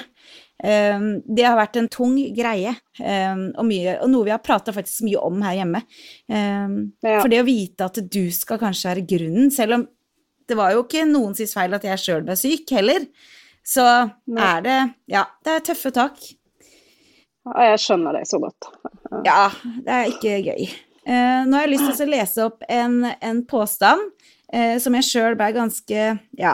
[0.61, 5.07] det har vært en tung greie, um, og, mye, og, noe vi har prata faktisk
[5.07, 5.81] mye om her hjemme.
[6.29, 6.75] Um.
[7.01, 9.87] For det å vite at du skal kanskje være grunnen, selv om
[10.49, 13.07] det var jo ikke noens feil at jeg sjøl ble syk heller,
[13.65, 13.87] så
[14.27, 14.77] er det
[15.09, 16.21] Ja, det er tøffe tak.
[17.47, 18.69] Ja, jeg skjønner det så godt.
[19.27, 19.49] Ja,
[19.85, 20.67] det er ikke gøy.
[21.03, 24.03] Nå har jeg lyst til å lese opp en, en påstand
[24.53, 26.05] uh, som jeg sjøl ble ganske
[26.39, 26.53] ja,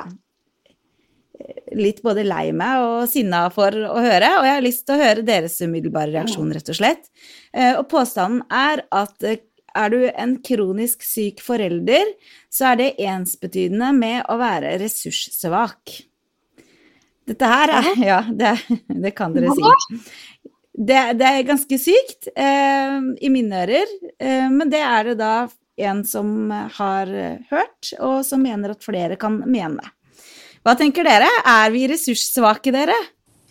[1.77, 5.03] litt både lei meg og sinna for å høre, og jeg har lyst til å
[5.03, 7.09] høre deres umiddelbare reaksjon, rett og slett.
[7.55, 9.29] Uh, og påstanden er at
[9.77, 12.09] er du en kronisk syk forelder,
[12.49, 15.99] så er det ensbetydende med å være ressurssvak.
[17.27, 18.55] Dette her er Ja, det,
[18.87, 20.01] det kan dere si.
[20.77, 25.31] Det, det er ganske sykt eh, i mine ører, eh, men det er det da
[25.77, 27.09] en som har
[27.51, 29.83] hørt, og som mener at flere kan mene.
[30.67, 31.29] Hva tenker dere?
[31.47, 32.95] Er vi ressurssvake, dere?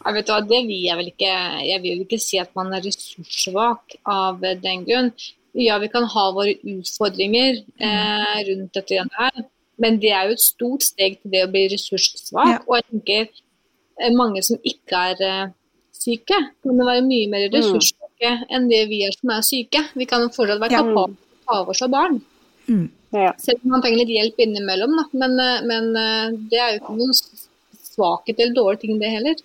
[0.03, 1.31] Jeg vet hva, det vil jeg vel ikke.
[1.65, 5.09] Jeg vil ikke si at man er ressurssvak av den grunn.
[5.57, 9.47] Ja, vi kan ha våre utfordringer eh, rundt dette her,
[9.81, 12.53] men det er jo et stort steg til det å bli ressurssvak.
[12.53, 12.61] Ja.
[12.69, 15.57] Og jeg tenker eh, mange som ikke er eh,
[15.97, 17.57] syke, kan være mye mer mm.
[17.57, 18.47] ressurssvake mm.
[18.59, 19.87] enn det vi er som er syke.
[19.97, 22.21] Vi kan fortsatt være kapable til å ta over seg barn.
[22.69, 22.87] Mm.
[23.17, 23.33] Ja.
[23.41, 25.05] Selv om man trenger litt hjelp innimellom, da.
[25.23, 29.45] Men, eh, men eh, det er jo ikke noen svakhet eller dårlig ting, det heller.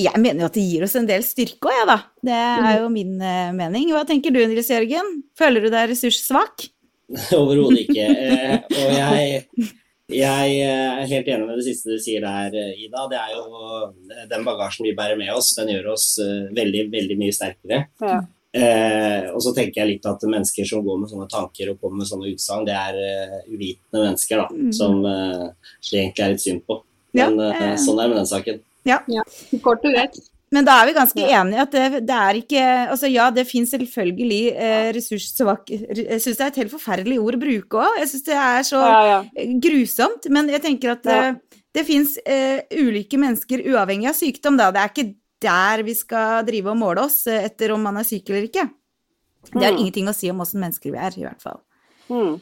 [0.00, 1.98] Jeg mener jo at det gir oss en del styrke òg, jeg, da.
[2.26, 2.72] Det er mm.
[2.82, 3.92] jo min uh, mening.
[3.94, 5.20] Hva tenker du, Nils Jørgen?
[5.38, 6.66] Føler du deg ressurssvak?
[7.38, 8.08] Overhodet ikke.
[8.10, 9.72] Eh, og jeg
[10.12, 13.06] jeg eh, er helt enig med det siste du sier der, eh, Ida.
[13.08, 13.44] Det er jo
[14.12, 17.86] eh, Den bagasjen vi bærer med oss, den gjør oss veldig, veldig mye sterkere.
[18.02, 18.18] Ja.
[18.54, 22.02] Eh, og så tenker jeg litt at mennesker som går med sånne tanker og kommer
[22.02, 24.68] med sånne utsagn, det er uh, uvitende mennesker da, mm.
[24.76, 25.48] som uh,
[25.90, 26.78] det egentlig er litt synd på.
[27.18, 28.62] Men ja, uh, sånn er det med den saken.
[28.84, 29.24] Ja, ja.
[29.64, 30.20] kort og greit.
[30.54, 32.62] Men da er vi ganske enige at det, det er ikke
[32.92, 37.38] Altså ja, det fins selvfølgelig eh, ressurssvak Jeg syns det er et helt forferdelig ord
[37.38, 37.98] å bruke òg.
[38.02, 39.48] Jeg syns det er så ja, ja.
[39.66, 40.28] grusomt.
[40.34, 44.70] Men jeg tenker at eh, det fins eh, ulike mennesker uavhengig av sykdom, da.
[44.74, 45.08] Det er ikke
[45.42, 48.66] der vi skal drive og måle oss eh, etter om man er syk eller ikke.
[49.50, 49.80] Det har mm.
[49.82, 51.60] ingenting å si om åssen mennesker vi er, i hvert fall.
[52.08, 52.38] Mm.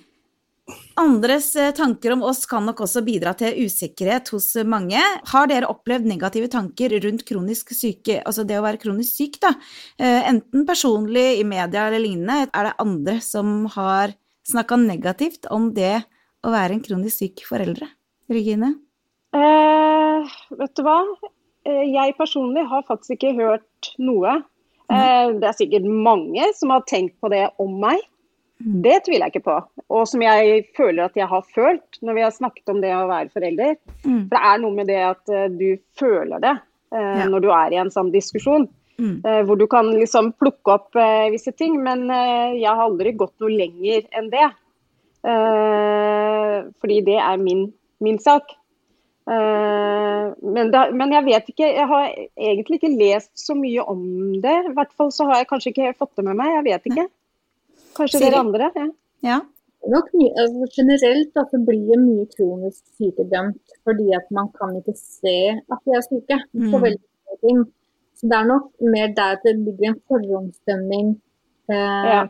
[1.01, 5.01] Andres eh, tanker om oss kan nok også bidra til usikkerhet hos mange.
[5.33, 9.55] Har dere opplevd negative tanker rundt kronisk syke, altså det å være kronisk syk, da?
[9.99, 12.47] Eh, enten personlig, i media eller lignende.
[12.53, 14.15] Er det andre som har
[14.49, 15.97] snakka negativt om det
[16.43, 17.91] å være en kronisk syk foreldre?
[18.33, 18.75] Regine?
[19.35, 21.01] Eh, vet du hva?
[21.69, 24.41] Eh, jeg personlig har faktisk ikke hørt noe.
[24.91, 28.03] Eh, det er sikkert mange som har tenkt på det om meg.
[28.63, 29.55] Det tviler jeg ikke på.
[29.91, 33.09] Og som jeg føler at jeg har følt når vi har snakket om det å
[33.11, 33.73] være forelder.
[34.05, 34.29] Mm.
[34.29, 36.59] For det er noe med det at uh, du føler det
[36.93, 38.67] når du er i en sånn diskusjon.
[39.01, 40.99] Hvor du kan liksom plukke opp
[41.33, 41.79] visse ting.
[41.81, 44.45] Men jeg har aldri gått noe lenger enn det.
[46.85, 47.65] fordi det er min,
[48.05, 48.53] min sak.
[49.27, 54.01] Men, da, men, jeg vet ikke Jeg har egentlig ikke lest så mye om
[54.43, 54.55] det.
[54.67, 56.57] I hvert fall så har jeg kanskje ikke helt fått det med meg.
[56.57, 57.05] Jeg vet ikke.
[57.97, 58.71] Kanskje dere andre?
[58.77, 58.89] Ja.
[59.29, 59.39] ja.
[59.93, 64.95] Nok mye, altså generelt at det blir mye kronisk sykedømt fordi at man kan ikke
[64.99, 66.39] se at de er syke.
[66.55, 66.69] Mm.
[66.87, 67.63] veldig mange ting.
[68.19, 71.09] Så det er nok mer der at det ligger en forhåndsdømming.
[71.75, 72.23] Eh, ja.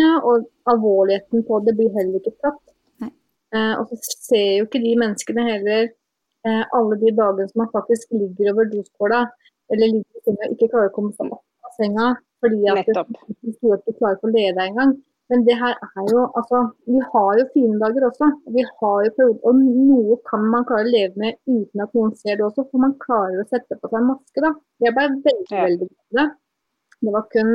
[0.00, 0.12] ja.
[0.22, 2.62] Og alvorligheten på det blir heller ikke tatt.
[3.50, 3.96] Eh, og så
[4.30, 5.88] ser jo ikke de menneskene heller
[6.48, 9.20] eh, alle de dagene som man faktisk ligger over doskåla
[9.72, 12.08] eller ligger i senga og ikke klarer å komme seg opp av senga
[12.40, 13.14] fordi at Nettopp.
[13.44, 14.92] du tror at du klarer ikke å lede engang.
[15.30, 18.28] Men det her er jo altså Vi har jo fine dager også.
[18.56, 22.14] Vi har jo perioder, og noe kan man klare å leve med uten at noen
[22.18, 24.42] ser det også, for man klarer å sette på seg maske.
[24.46, 24.50] da.
[24.82, 25.66] Jeg ble veldig, ja.
[25.68, 26.26] veldig glad det.
[27.00, 27.52] Det var kun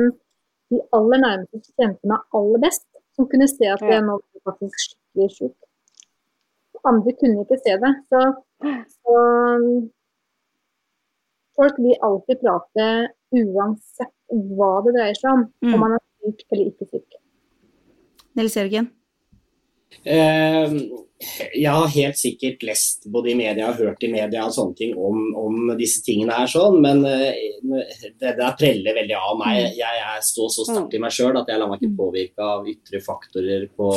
[0.72, 4.54] de aller nærmeste som kjente meg aller best, som kunne se at jeg nå var
[4.54, 5.56] faktisk skikkelig sjuk.
[6.86, 7.92] Andre kunne ikke se det.
[8.10, 8.22] Så,
[8.96, 9.16] så
[11.56, 12.90] folk vil alltid prate
[13.36, 15.72] uansett hva det dreier seg om, mm.
[15.72, 17.18] om man er syk eller ikke syk.
[18.36, 18.88] Nils Jørgen?
[20.04, 20.72] Eh,
[21.56, 24.96] jeg har helt sikkert lest både i media og hørt i media og sånne ting
[24.98, 29.62] om, om disse tingene her, sånn, men det, det preller veldig av meg.
[29.62, 29.76] Mm.
[29.78, 32.00] Jeg, jeg står så sterkt i meg sjøl at jeg lar meg ikke mm.
[32.02, 33.92] påvirke av ytre faktorer på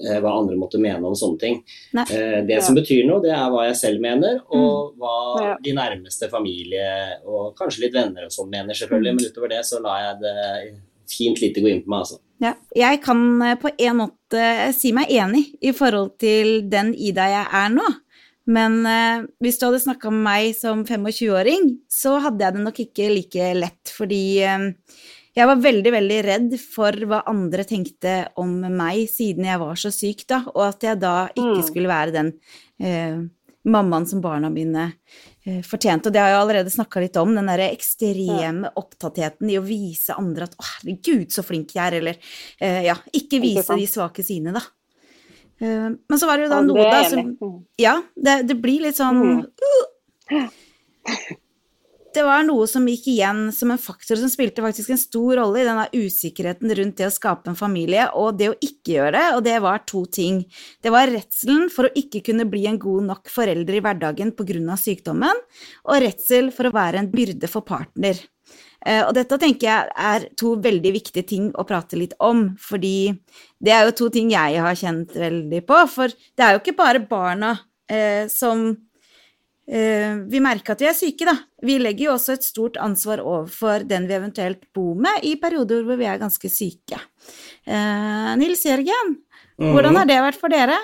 [0.00, 1.58] hva andre måtte mene om sånne ting.
[1.92, 2.60] det ja.
[2.64, 5.00] som betyr noe, det er hva jeg selv mener, og mm.
[5.00, 5.56] hva ja.
[5.60, 6.86] de nærmeste familie
[7.28, 9.16] og kanskje litt venner og sånn mener, selvfølgelig.
[9.18, 10.36] Men utover det så lar jeg det
[11.10, 12.20] fint lite gå inn på meg, altså.
[12.40, 14.44] Ja, jeg kan eh, på en måte
[14.76, 17.88] si meg enig i forhold til den Ida jeg er nå.
[18.50, 22.80] Men eh, hvis du hadde snakka med meg som 25-åring, så hadde jeg det nok
[22.86, 24.70] ikke like lett, fordi eh,
[25.36, 29.92] jeg var veldig, veldig redd for hva andre tenkte om meg siden jeg var så
[29.94, 31.66] syk, da, og at jeg da ikke mm.
[31.68, 32.32] skulle være den
[32.82, 33.20] eh,
[33.70, 34.86] mammaen som barna mine
[35.44, 36.08] eh, fortjente.
[36.08, 40.16] Og det har jeg allerede snakka litt om, den derre ekstreme opptattheten i å vise
[40.18, 42.18] andre at 'å, herregud, så flink jeg er', eller
[42.58, 44.64] eh, ja, ikke vise de svake sine, da.
[45.60, 47.36] Eh, men så var det jo da noe da som
[47.78, 50.48] Ja, det, det, blir litt sånn uh,
[52.14, 55.62] det var noe som gikk igjen som en faktor som spilte faktisk en stor rolle
[55.62, 59.26] i denne usikkerheten rundt det å skape en familie og det å ikke gjøre det,
[59.36, 60.42] og det var to ting.
[60.82, 64.76] Det var redselen for å ikke kunne bli en god nok forelder i hverdagen pga.
[64.80, 65.38] sykdommen,
[65.86, 68.18] og redsel for å være en byrde for partner.
[68.86, 73.12] Eh, og dette tenker jeg er to veldig viktige ting å prate litt om, fordi
[73.60, 75.80] det er jo to ting jeg har kjent veldig på.
[75.92, 77.58] For det er jo ikke bare barna
[77.90, 78.72] eh, som
[79.70, 81.36] vi merker at vi er syke, da.
[81.62, 85.84] Vi legger jo også et stort ansvar overfor den vi eventuelt bor med i perioder
[85.86, 86.98] hvor vi er ganske syke.
[87.68, 89.14] Eh, Nils Jørgen,
[89.60, 90.78] hvordan har det vært for dere?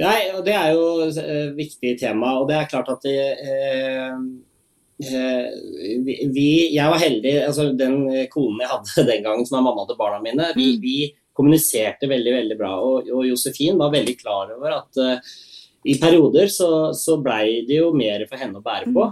[0.00, 3.18] Nei, Det er jo et eh, viktig tema, og det er klart at det,
[3.54, 4.16] eh,
[6.34, 7.34] vi, Jeg var heldig.
[7.46, 10.80] altså Den konen jeg hadde den gangen, som er mamma til barna mine, vi, mm.
[10.82, 10.96] vi
[11.36, 12.74] kommuniserte veldig veldig bra.
[12.80, 15.00] Og, og Josefin var veldig klar over at
[15.84, 19.06] i perioder så, så blei det jo mer for henne å bære på.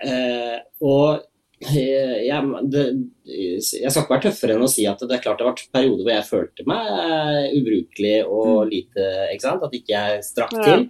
[0.00, 1.20] Eh, og
[1.60, 2.84] eh, jeg, det,
[3.28, 5.70] jeg, skal ikke være tøffere enn å si at det er klart det har vært
[5.76, 8.70] perioder hvor jeg følte meg ubrukelig og mm.
[8.72, 9.66] lite ikke sant?
[9.68, 10.86] At ikke jeg strakk til.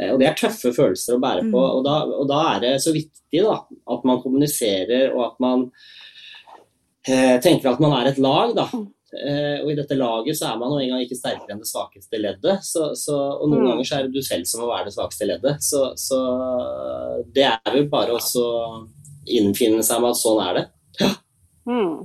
[0.00, 1.56] Eh, og det er tøffe følelser å bære på.
[1.56, 1.72] Mm.
[1.78, 3.58] Og da, og da er det så viktig da,
[3.96, 5.66] at man kommuniserer og at man
[7.06, 8.56] eh, tenker at man er et lag.
[8.58, 8.68] da.
[9.10, 12.20] Eh, og i dette laget så er man jo engang ikke sterkere enn det svakeste
[12.20, 12.66] leddet.
[12.66, 13.70] Så, så, og noen mm.
[13.72, 15.64] ganger så er det du selv som må være det svakeste leddet.
[15.66, 16.20] Så, så
[17.34, 18.20] det er vel bare å
[19.30, 20.66] innfinne seg med at sånn er det.
[21.00, 21.10] Ja.
[21.70, 21.96] Mm.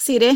[0.00, 0.34] Siri?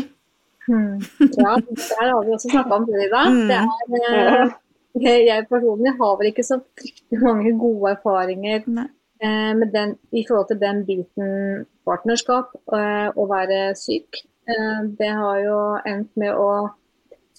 [0.69, 0.97] Mm.
[1.37, 3.37] Ja, det har vi også snakka om før i dag.
[3.49, 4.55] Det er,
[5.01, 10.25] eh, jeg personlig har vel ikke så fryktelig mange gode erfaringer eh, med den, i
[10.27, 14.23] forhold til den biten partnerskap, eh, å være syk.
[14.49, 15.57] Eh, det har jo
[15.87, 16.51] endt med å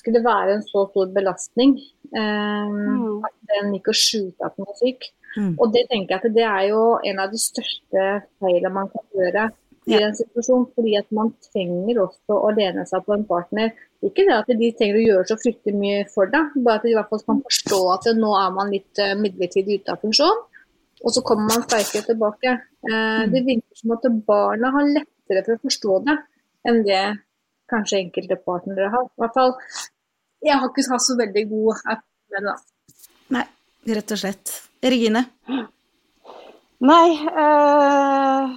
[0.01, 3.25] skulle være en så stor belastning eh, mm.
[3.27, 5.09] at den gikk og skjulte at den var syk.
[5.37, 5.55] Mm.
[5.61, 8.07] Og det tenker jeg at det er jo en av de største
[8.41, 9.45] feilene man kan gjøre
[9.91, 10.07] i ja.
[10.07, 10.67] en situasjon.
[10.77, 13.75] Fordi at man trenger også å lene seg på en partner.
[14.07, 16.95] Ikke det at de trenger å gjøre så fryktelig mye for deg, bare at de
[16.95, 20.47] i hvert fall kan forstå at nå er man litt uh, midlertidig ute av funksjon.
[21.01, 22.59] Og så kommer man sterkere tilbake.
[22.85, 23.31] Mm.
[23.33, 26.17] Det virker som at barna har lettere for å forstå det
[26.69, 27.03] enn det
[27.71, 29.07] kanskje enkelte partnere har.
[29.07, 29.55] I hvert fall,
[30.45, 33.05] jeg har ikke hatt så veldig god app med det, da.
[33.37, 33.47] Nei,
[33.97, 34.57] rett og slett.
[34.81, 35.25] Regine?
[36.81, 38.55] Nei, øh,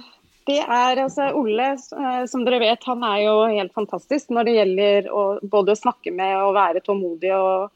[0.48, 4.56] det er altså Olle, øh, som dere vet, han er jo helt fantastisk når det
[4.58, 7.34] gjelder å både snakke med og være tålmodig.
[7.36, 7.70] og,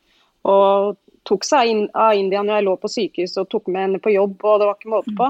[0.49, 0.97] og
[1.29, 4.14] tok seg inn av India når jeg lå på sykehus og tok med henne på
[4.14, 5.27] jobb, og det var ikke måte på.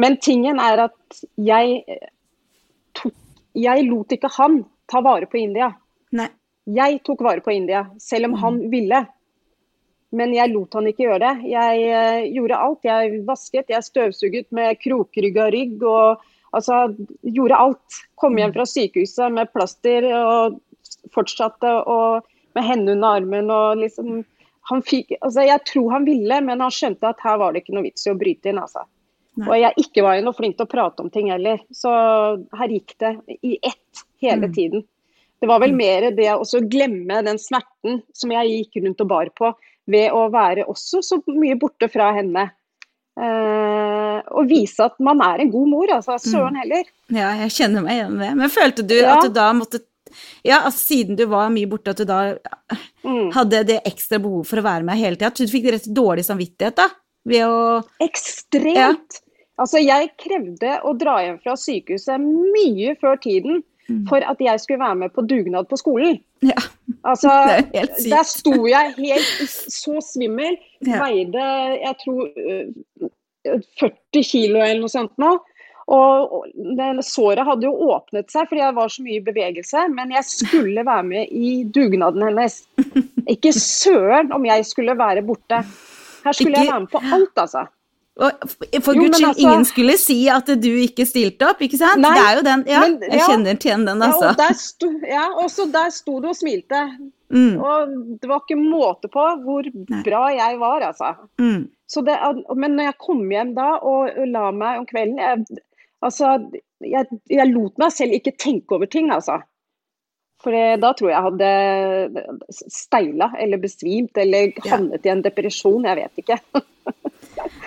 [0.00, 1.82] Men tingen er at jeg
[2.96, 3.12] tok
[3.56, 5.72] jeg lot ikke han ta vare på India.
[6.16, 6.28] Nei.
[6.70, 8.40] Jeg tok vare på India, selv om mm.
[8.42, 9.00] han ville.
[10.14, 11.50] Men jeg lot han ikke gjøre det.
[11.52, 12.86] Jeg uh, gjorde alt.
[12.86, 15.82] Jeg vasket, jeg støvsuget med krokrygga rygg.
[15.82, 16.22] og
[16.56, 16.82] altså,
[17.22, 18.02] Gjorde alt.
[18.18, 18.56] Kom hjem mm.
[18.58, 20.60] fra sykehuset med plaster og
[21.14, 22.26] fortsatte og,
[22.58, 23.50] med hendene under armen.
[23.54, 24.22] og liksom,
[24.70, 27.78] han fikk, altså, Jeg tror han ville, men han skjønte at her var det ikke
[27.78, 28.62] noe vits i å bryte inn.
[28.62, 28.86] altså.
[29.38, 29.46] Nei.
[29.46, 31.60] Og jeg ikke var jo noe flink til å prate om ting heller.
[31.74, 31.90] Så
[32.58, 33.12] her gikk det
[33.46, 34.54] i ett hele mm.
[34.56, 34.86] tiden.
[35.40, 35.80] Det var vel mm.
[35.80, 39.52] mer det å glemme den smerten som jeg gikk rundt og bar på,
[39.90, 42.50] ved å være også så mye borte fra henne.
[43.20, 46.18] Eh, og vise at man er en god mor, altså.
[46.20, 46.60] Søren mm.
[46.64, 46.90] heller.
[47.14, 48.34] Ja, jeg kjenner meg igjen i det.
[48.42, 49.14] Men følte du ja.
[49.16, 49.84] at du da måtte
[50.42, 52.20] ja, altså siden du var mye borte, at du da
[53.06, 53.30] mm.
[53.36, 55.30] hadde det ekstra behov for å være med hele tida.
[55.30, 56.88] Du fikk rett dårlig samvittighet da?
[57.30, 59.20] Ved å Ekstremt!
[59.20, 59.26] Ja.
[59.60, 63.60] Altså, jeg krevde å dra hjem fra sykehuset mye før tiden
[63.90, 64.06] mm.
[64.08, 66.16] for at jeg skulle være med på dugnad på skolen.
[66.44, 66.56] Ja.
[67.04, 67.34] Altså,
[68.14, 70.56] der sto jeg helt så svimmel.
[70.86, 71.02] Ja.
[71.04, 71.44] Veide
[71.76, 72.30] jeg tror
[73.82, 75.36] 40 kilo eller noe sånt nå.
[75.90, 80.28] Og såret hadde jo åpnet seg fordi jeg var så mye i bevegelse, men jeg
[80.28, 82.60] skulle være med i dugnaden hennes.
[83.34, 85.64] Ikke søren om jeg skulle være borte.
[86.24, 86.64] Her skulle ikke...
[86.64, 87.66] jeg være med på alt, altså.
[88.20, 92.02] For guds skyld, altså, ingen skulle si at du ikke stilte opp, ikke sant?
[92.02, 94.26] Nei, det er jo den, ja, men, ja, jeg kjenner til den, altså.
[94.26, 96.82] Ja, og der sto, ja, også der sto du og smilte.
[97.30, 97.60] Mm.
[97.62, 100.02] Og det var ikke måte på hvor Nei.
[100.04, 101.14] bra jeg var, altså.
[101.40, 101.68] Mm.
[101.90, 102.18] Så det,
[102.58, 105.62] men når jeg kom hjem da og la meg om kvelden jeg,
[106.04, 106.34] altså,
[106.84, 109.40] jeg, jeg lot meg selv ikke tenke over ting, altså.
[110.40, 112.24] For da tror jeg jeg hadde
[112.72, 116.38] steila eller besvimt eller havnet i en depresjon, jeg vet ikke.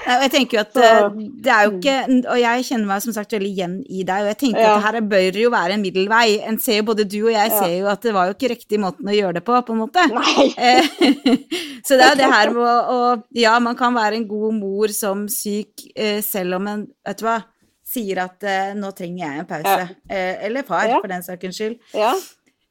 [0.03, 1.95] jeg tenker jo at eh, det er jo ikke
[2.33, 4.73] Og jeg kjenner meg som sagt veldig igjen i deg, og jeg tenker ja.
[4.75, 6.25] at her bør jo være en middelvei.
[6.49, 7.61] En ser jo, både du og jeg ja.
[7.61, 9.81] ser jo at det var jo ikke riktig måten å gjøre det på, på en
[9.85, 10.03] måte.
[10.57, 10.91] Eh,
[11.85, 13.01] så det er jo det her med å, å
[13.37, 17.27] Ja, man kan være en god mor som syk, eh, selv om en Vet du
[17.27, 17.41] hva
[17.93, 18.41] sier at
[18.79, 19.73] nå trenger jeg en pause.
[20.09, 20.21] Ja.
[20.47, 21.75] Eller far, for den saks skyld.
[21.93, 22.15] Ja.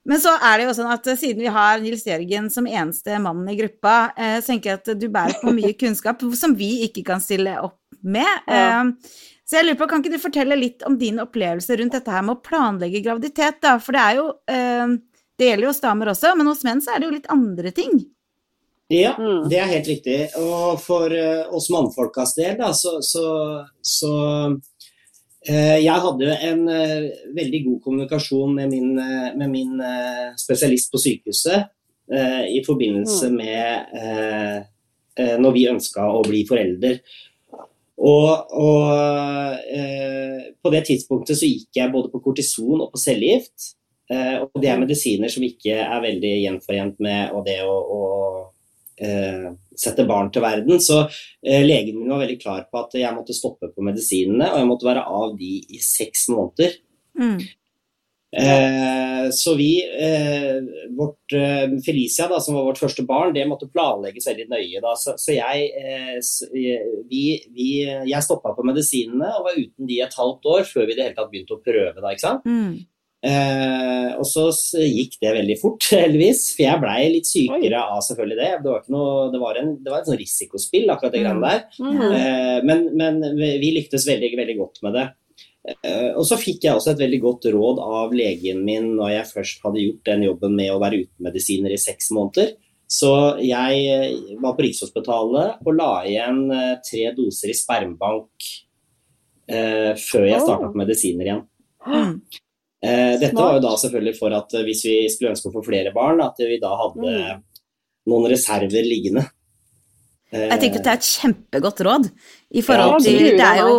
[0.09, 3.51] Men så er det jo sånn at siden vi har Nils Jørgen som eneste mannen
[3.53, 7.05] i gruppa, eh, så tenker jeg at du bærer på mye kunnskap som vi ikke
[7.07, 8.33] kan stille opp med.
[8.51, 8.83] Ja.
[8.83, 12.15] Eh, så jeg lurer på, kan ikke du fortelle litt om din opplevelse rundt dette
[12.15, 13.77] her med å planlegge graviditet, da?
[13.83, 14.99] For det er jo eh,
[15.39, 17.73] Det gjelder jo hos damer også, men hos menn så er det jo litt andre
[17.75, 18.03] ting.
[18.93, 19.47] Ja, mm.
[19.49, 20.17] det er helt riktig.
[20.39, 21.15] Og for
[21.57, 23.25] oss mannfolkas del, da, så, så,
[23.81, 24.51] så Eh,
[25.83, 29.83] jeg hadde en eh, veldig god kommunikasjon med min, eh, med min
[30.39, 31.63] spesialist på sykehuset
[32.13, 33.37] i forbindelse mm.
[33.39, 33.75] med
[35.41, 36.99] når vi ønska å bli forelder.
[38.03, 38.89] Og, og
[40.61, 43.59] på det tidspunktet så gikk jeg både på kortison og på cellegift.
[44.11, 44.83] og det er mm.
[44.85, 48.52] medisiner som ikke er veldig gjenforent med det å, å eh,
[48.99, 50.81] sette barn til verden.
[50.83, 54.63] Så eh, legen min var veldig klar på at jeg måtte stoppe på medisinene, og
[54.63, 56.79] jeg måtte være av de i seks måneder.
[57.19, 57.41] Mm.
[58.33, 60.63] Eh, så vi, eh,
[60.97, 64.81] vårt eh, Felicia, da, som var vårt første barn, det måtte planlegges veldig nøye.
[64.81, 64.95] Da.
[64.97, 66.17] Så, så jeg, eh,
[67.11, 67.69] vi, vi,
[68.09, 71.11] jeg stoppa på medisinene og var uten de et halvt år før vi i det
[71.11, 71.99] hele tatt begynte å prøve.
[72.01, 72.49] Da, ikke sant?
[72.49, 72.81] Mm.
[73.23, 74.49] Eh, og så
[74.83, 76.45] gikk det veldig fort, heldigvis.
[76.57, 77.89] For jeg blei litt sykere Oi.
[77.97, 78.51] av selvfølgelig det.
[78.65, 81.67] Det var, noe, det var, en, det var et sånn risikospill, akkurat det greiene der.
[81.79, 82.05] Mm.
[82.09, 85.07] Eh, men, men, vi lyktes veldig, veldig godt med det.
[85.63, 89.31] Eh, og så fikk jeg også et veldig godt råd av legen min når jeg
[89.31, 92.57] først hadde gjort den jobben med å være uten medisiner i seks måneder.
[92.93, 93.09] Så
[93.41, 98.49] jeg eh, var på Rikshospitalet og la igjen eh, tre doser i spermbank
[99.49, 101.45] eh, før jeg starta på medisiner igjen.
[101.87, 102.19] Mm.
[102.83, 105.63] Eh, dette var jo da selvfølgelig for at eh, hvis vi skulle ønske å få
[105.67, 107.45] flere barn, at vi da hadde mm.
[108.11, 109.29] noen reserver liggende.
[110.33, 112.07] Jeg tenker at det er et kjempegodt råd
[112.57, 113.75] i forhold til Det er jo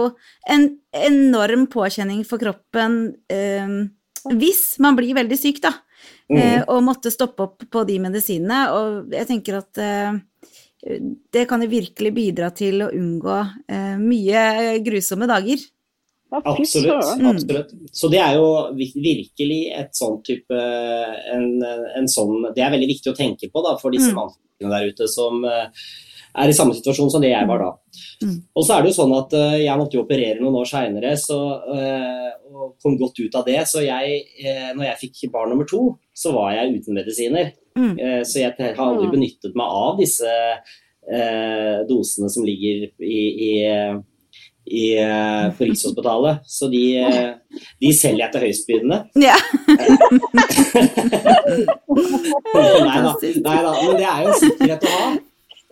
[0.54, 3.00] en enorm påkjenning for kroppen
[3.34, 3.80] eh,
[4.32, 5.74] hvis man blir veldig syk, da,
[6.32, 6.38] mm.
[6.38, 8.62] eh, og måtte stoppe opp på de medisinene.
[8.76, 10.20] Og jeg tenker at eh,
[11.34, 14.46] det kan jo virkelig bidra til å unngå eh, mye
[14.86, 15.64] grusomme dager.
[16.42, 17.12] Absolutt.
[17.30, 17.74] absolutt.
[17.94, 20.64] Så det er jo virkelig et sånn type
[21.34, 24.18] en, en sånn, Det er veldig viktig å tenke på da, for disse mm.
[24.18, 25.70] mannfolkene der ute som eh,
[26.34, 27.72] er i samme situasjon som det jeg var da.
[28.24, 28.38] Mm.
[28.58, 31.14] Og så er det jo sånn at uh, jeg måtte jo operere noen år seinere
[31.14, 33.60] uh, og kom godt ut av det.
[33.70, 35.84] Så jeg, uh, når jeg fikk barn nummer to,
[36.18, 37.54] så var jeg uten medisiner.
[37.74, 37.96] Mm.
[38.22, 39.14] så jeg har aldri mm.
[39.16, 40.34] benyttet meg av disse
[41.90, 43.54] dosene som ligger i, i
[44.66, 46.38] i, eh, på Rikshospitalet.
[46.46, 47.32] Så de, eh,
[47.80, 49.00] de selger jeg til høystbydende.
[49.20, 49.36] Ja.
[52.88, 55.12] nei, da, nei da, men det er jo en sikkerhet å ha.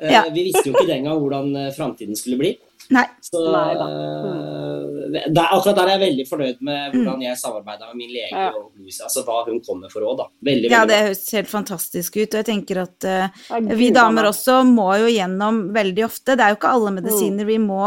[0.02, 0.22] Eh, ja.
[0.34, 2.52] Vi visste jo ikke den gang hvordan framtiden skulle bli.
[2.92, 3.06] Nei.
[3.24, 6.96] Så uh, det, akkurat der er jeg veldig fornøyd med mm.
[6.98, 8.50] hvordan jeg samarbeida med min lege ja.
[8.52, 9.00] og Lucy.
[9.06, 10.26] altså hva hun kommer for råd.
[10.44, 12.28] Veldig, veldig ja, det høres helt fantastisk ut.
[12.28, 16.36] Og jeg tenker at uh, vi damer også må jo gjennom veldig ofte.
[16.36, 17.52] Det er jo ikke alle medisiner mm.
[17.54, 17.82] vi må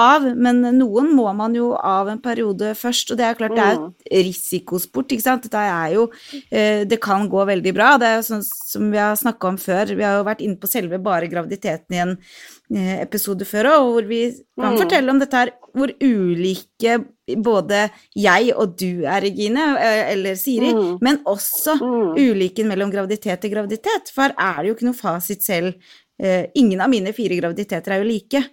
[0.00, 3.14] av, men noen må man jo av en periode først.
[3.14, 5.46] Og det er klart det er jo et risikosport, ikke sant.
[5.46, 7.94] Dette er jo uh, Det kan gå veldig bra.
[8.02, 9.94] Det er jo sånn som vi har snakka om før.
[9.94, 13.86] Vi har jo vært inne på selve bare graviditeten i en Eh, episode før òg,
[13.94, 14.78] hvor vi kan mm.
[14.78, 16.98] fortelle om dette her, hvor ulike
[17.42, 17.84] både
[18.18, 20.92] jeg og du er, Regine, eh, eller Siri, mm.
[21.04, 22.12] men også mm.
[22.18, 24.12] uliken mellom graviditet og graviditet.
[24.14, 25.74] For her er det jo ikke noe fasit selv.
[26.20, 28.44] Eh, ingen av mine fire graviditeter er jo like.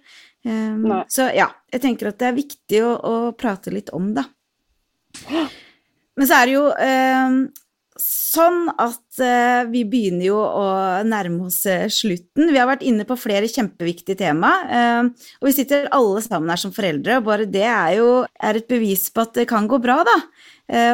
[0.48, 4.24] Um, så ja, jeg tenker at det er viktig å, å prate litt om det.
[6.18, 7.40] Men så er det jo um,
[7.98, 10.66] sånn at uh, vi begynner jo å
[11.06, 12.52] nærme oss uh, slutten.
[12.52, 16.62] Vi har vært inne på flere kjempeviktige tema, uh, og vi sitter alle sammen her
[16.62, 19.80] som foreldre, og bare det er jo er et bevis på at det kan gå
[19.82, 20.16] bra, da.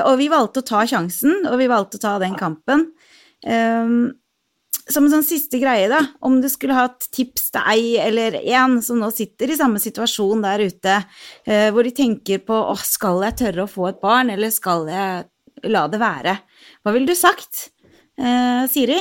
[0.09, 2.87] og vi valgte å ta sjansen, og vi valgte å ta den kampen.
[3.45, 8.39] som en sånn siste greie, da, om du skulle ha et tips til ei eller
[8.41, 10.97] en som nå sitter i samme situasjon der ute,
[11.75, 15.27] hvor de tenker på å, skal jeg tørre å få et barn, eller skal jeg
[15.75, 16.39] la det være?
[16.85, 17.71] Hva ville du sagt,
[18.21, 19.01] eh, Siri?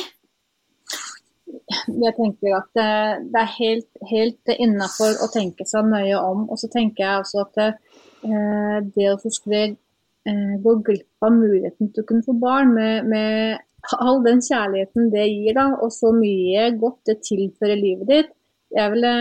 [1.88, 2.94] jeg tenker at det,
[3.34, 6.46] det er helt, helt innafor å tenke seg nøye om.
[6.52, 7.68] Og så tenker jeg også at det,
[8.28, 9.64] eh, det å skulle
[10.30, 15.12] eh, gå glipp av muligheten til å kunne få barn med, med all den kjærligheten
[15.14, 18.34] det gir, da, og så mye godt det tilfører livet ditt,
[18.74, 19.14] jeg ville,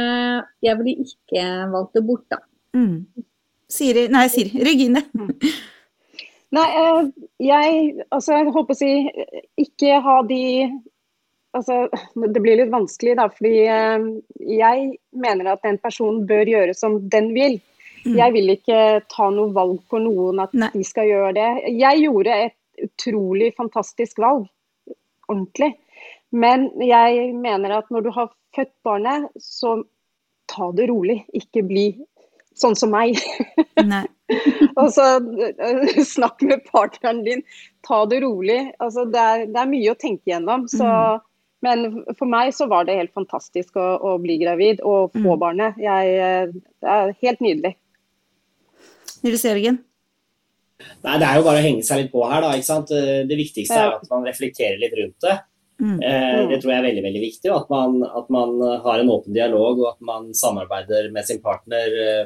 [0.64, 1.44] jeg ville ikke
[1.74, 2.38] valgt det bort, da.
[2.78, 3.26] Mm.
[3.72, 4.62] Siri Nei, Siri.
[4.64, 5.02] Regine.
[6.52, 7.76] Nei, eh, jeg
[8.10, 8.94] altså, jeg håper å si
[9.60, 10.44] ikke ha de
[11.52, 11.82] Altså,
[12.16, 14.04] det blir litt vanskelig, da, fordi eh,
[14.56, 14.86] jeg
[15.20, 17.58] mener at en person bør gjøre som den vil.
[18.06, 18.14] Mm.
[18.16, 18.78] Jeg vil ikke
[19.12, 20.70] ta noe valg for noen at Nei.
[20.72, 21.50] de skal gjøre det.
[21.76, 24.48] Jeg gjorde et utrolig fantastisk valg.
[25.28, 25.74] Ordentlig.
[26.32, 29.76] Men jeg mener at når du har født barnet, så
[30.48, 31.20] ta det rolig.
[31.36, 31.86] Ikke bli
[32.58, 33.18] sånn som meg.
[34.80, 37.44] og så eh, snakk med partneren din.
[37.86, 38.60] Ta det rolig.
[38.82, 40.66] Altså, det, er, det, er, mye å tenke gjennom.
[40.70, 41.28] Så, mm.
[41.62, 41.86] Men
[42.18, 45.40] for meg så var det helt fantastisk å, å bli gravid og få mm.
[45.42, 45.80] barnet.
[45.82, 47.74] Jeg, eh, det er helt nydelig.
[49.22, 49.78] Nils Jørgen?
[51.02, 52.42] Nei, Det er jo bare å henge seg litt på her.
[52.42, 52.90] da, ikke sant?
[52.90, 55.38] Det viktigste er at man reflekterer litt rundt det.
[55.80, 55.96] Mm.
[56.02, 57.50] Eh, det tror jeg er veldig veldig viktig.
[57.54, 58.54] At man, at man,
[58.84, 62.24] har en åpen dialog og at man samarbeider med sin partner eh,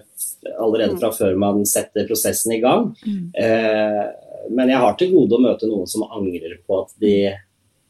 [0.59, 1.01] allerede mm.
[1.01, 2.90] fra før man setter prosessen i gang.
[3.07, 3.26] Mm.
[3.32, 4.05] Eh,
[4.57, 7.16] men jeg har til gode å møte noen som angrer på at de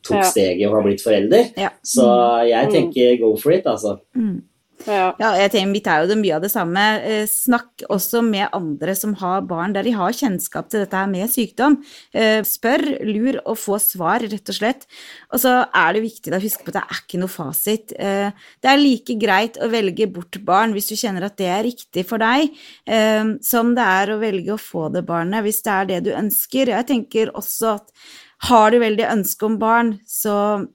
[0.06, 1.50] tok steget og har blitt forelder.
[1.58, 1.72] Ja.
[1.84, 2.06] Så
[2.46, 3.98] jeg tenker go for it, altså.
[4.16, 4.38] Mm.
[4.84, 5.14] Ja.
[5.18, 6.82] ja, jeg tenker Mitt er jo mye av det samme.
[7.00, 11.32] Eh, snakk også med andre som har barn der de har kjennskap til dette med
[11.32, 11.78] sykdom.
[12.14, 14.86] Eh, spør, lur og få svar, rett og slett.
[15.32, 17.96] Og så er det viktig å huske på at det er ikke noe fasit.
[17.96, 21.66] Eh, det er like greit å velge bort barn hvis du kjenner at det er
[21.66, 22.52] riktig for deg,
[23.44, 26.70] som det er å velge å få det barnet hvis det er det du ønsker.
[26.72, 27.90] Jeg tenker også at
[28.50, 30.66] har du veldig ønske om barn, så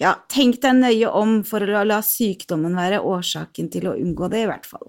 [0.00, 4.46] ja, tenk deg nøye om for å la sykdommen være årsaken til å unngå det,
[4.46, 4.88] i hvert fall.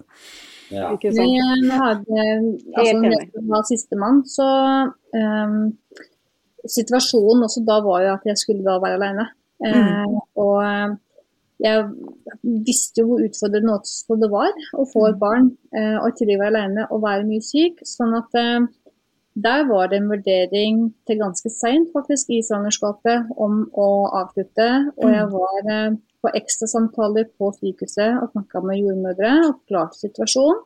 [0.72, 0.94] Ja.
[0.96, 1.28] Ikke sant?
[1.28, 2.26] Vi hadde,
[2.78, 4.48] altså, når jeg var sistemann, så
[4.88, 5.60] um,
[6.62, 9.24] Situasjonen også da var jo at jeg skulle da være alene.
[9.66, 9.72] Mm.
[9.74, 10.92] Uh, og eh,
[11.62, 11.88] jeg
[12.68, 13.80] visste jo hvor utfordrende
[14.22, 17.42] det var å få et barn uh, og i tillegg være alene og være mye
[17.46, 17.82] syk.
[17.86, 18.70] sånn at uh,
[19.34, 23.88] der var det en vurdering til ganske seint faktisk i svangerskapet om å
[24.20, 24.68] avslutte.
[25.00, 25.36] Og jeg mm.
[25.36, 30.60] var eh, på ekstrasamtaler på sykehuset og snakka med jordmødre og klarte situasjonen.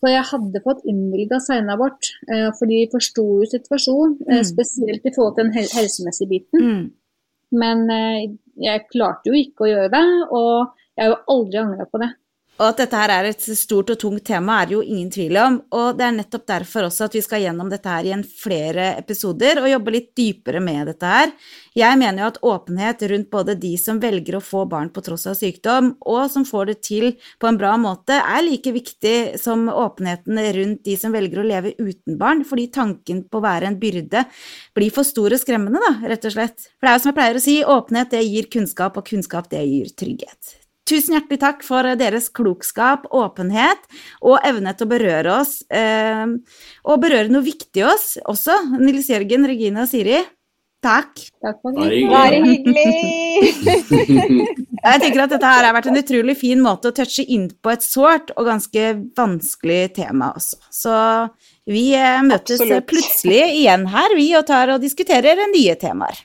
[0.00, 4.16] Så jeg hadde fått innvilga senabort, eh, for de forsto jo situasjonen.
[4.24, 4.48] Eh, mm.
[4.54, 6.64] Spesielt i forhold til den helsemessige biten.
[6.64, 6.88] Mm.
[7.60, 7.80] Men
[8.62, 12.12] jeg klarte jo ikke å gjøre det, og jeg har jo aldri angra på det.
[12.60, 15.38] Og at dette her er et stort og tungt tema, er det jo ingen tvil
[15.40, 15.54] om.
[15.72, 19.62] Og det er nettopp derfor også at vi skal gjennom dette her i flere episoder
[19.62, 21.32] og jobbe litt dypere med dette her.
[21.78, 25.24] Jeg mener jo at åpenhet rundt både de som velger å få barn på tross
[25.30, 27.08] av sykdom, og som får det til
[27.40, 31.74] på en bra måte, er like viktig som åpenheten rundt de som velger å leve
[31.80, 34.26] uten barn, fordi tanken på å være en byrde
[34.76, 36.72] blir for stor og skremmende, da, rett og slett.
[36.76, 39.48] For det er jo som jeg pleier å si, åpenhet det gir kunnskap, og kunnskap
[39.48, 40.58] det gir trygghet.
[40.90, 43.84] Tusen hjertelig takk for deres klokskap, åpenhet
[44.26, 46.26] og evne til å berøre oss, eh,
[46.82, 48.56] og berøre noe viktig i oss også.
[48.80, 50.18] Nils Jørgen, Regine og Siri.
[50.80, 51.12] Takk.
[51.44, 52.06] Takk for det.
[52.08, 52.84] Bare hyggelig.
[54.80, 57.72] Jeg tenker at dette her har vært en utrolig fin måte å touche inn på
[57.74, 58.86] et sårt og ganske
[59.18, 60.56] vanskelig tema også.
[60.72, 60.94] Så
[61.68, 62.88] vi eh, møtes Absolutt.
[62.88, 66.24] plutselig igjen her, vi, og tar og diskuterer nye temaer.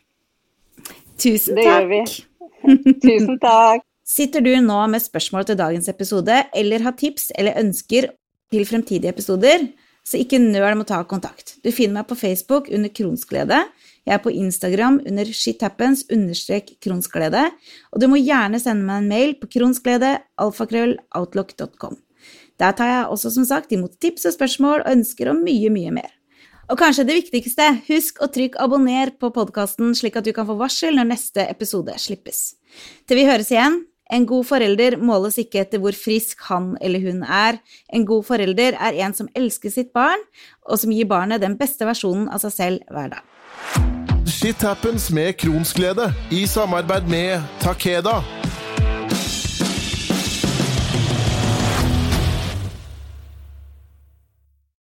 [1.20, 1.59] Tusen takk.
[1.59, 2.95] Det gjør vi.
[3.03, 3.84] Tusen takk.
[4.06, 8.12] Sitter du nå med spørsmål til dagens episode, eller har tips eller ønsker
[8.53, 9.66] til fremtidige episoder,
[10.06, 11.56] så ikke nøl med å ta kontakt.
[11.66, 13.64] Du finner meg på Facebook under Kronsglede.
[14.06, 17.47] Jeg er på Instagram under shithappens understrek kronsglede,
[17.89, 21.97] og du må gjerne sende meg en mail på kronsglede alfakrølloutlook.com.
[22.62, 25.95] Der tar jeg også som sagt imot tips og spørsmål og ønsker om mye, mye
[25.97, 26.14] mer.
[26.70, 30.56] Og kanskje det viktigste, husk å trykke abonner på podkasten slik at du kan få
[30.62, 32.56] varsel når neste episode slippes.
[33.10, 33.82] Til vi høres igjen,
[34.14, 37.58] en god forelder måles ikke etter hvor frisk han eller hun er.
[37.89, 40.22] En god forelder er en som elsker sitt barn,
[40.66, 43.24] og som gir barnet den beste versjonen av seg selv hver dag.
[44.30, 48.20] Shit happens med Kronsglede i samarbeid med Takeda.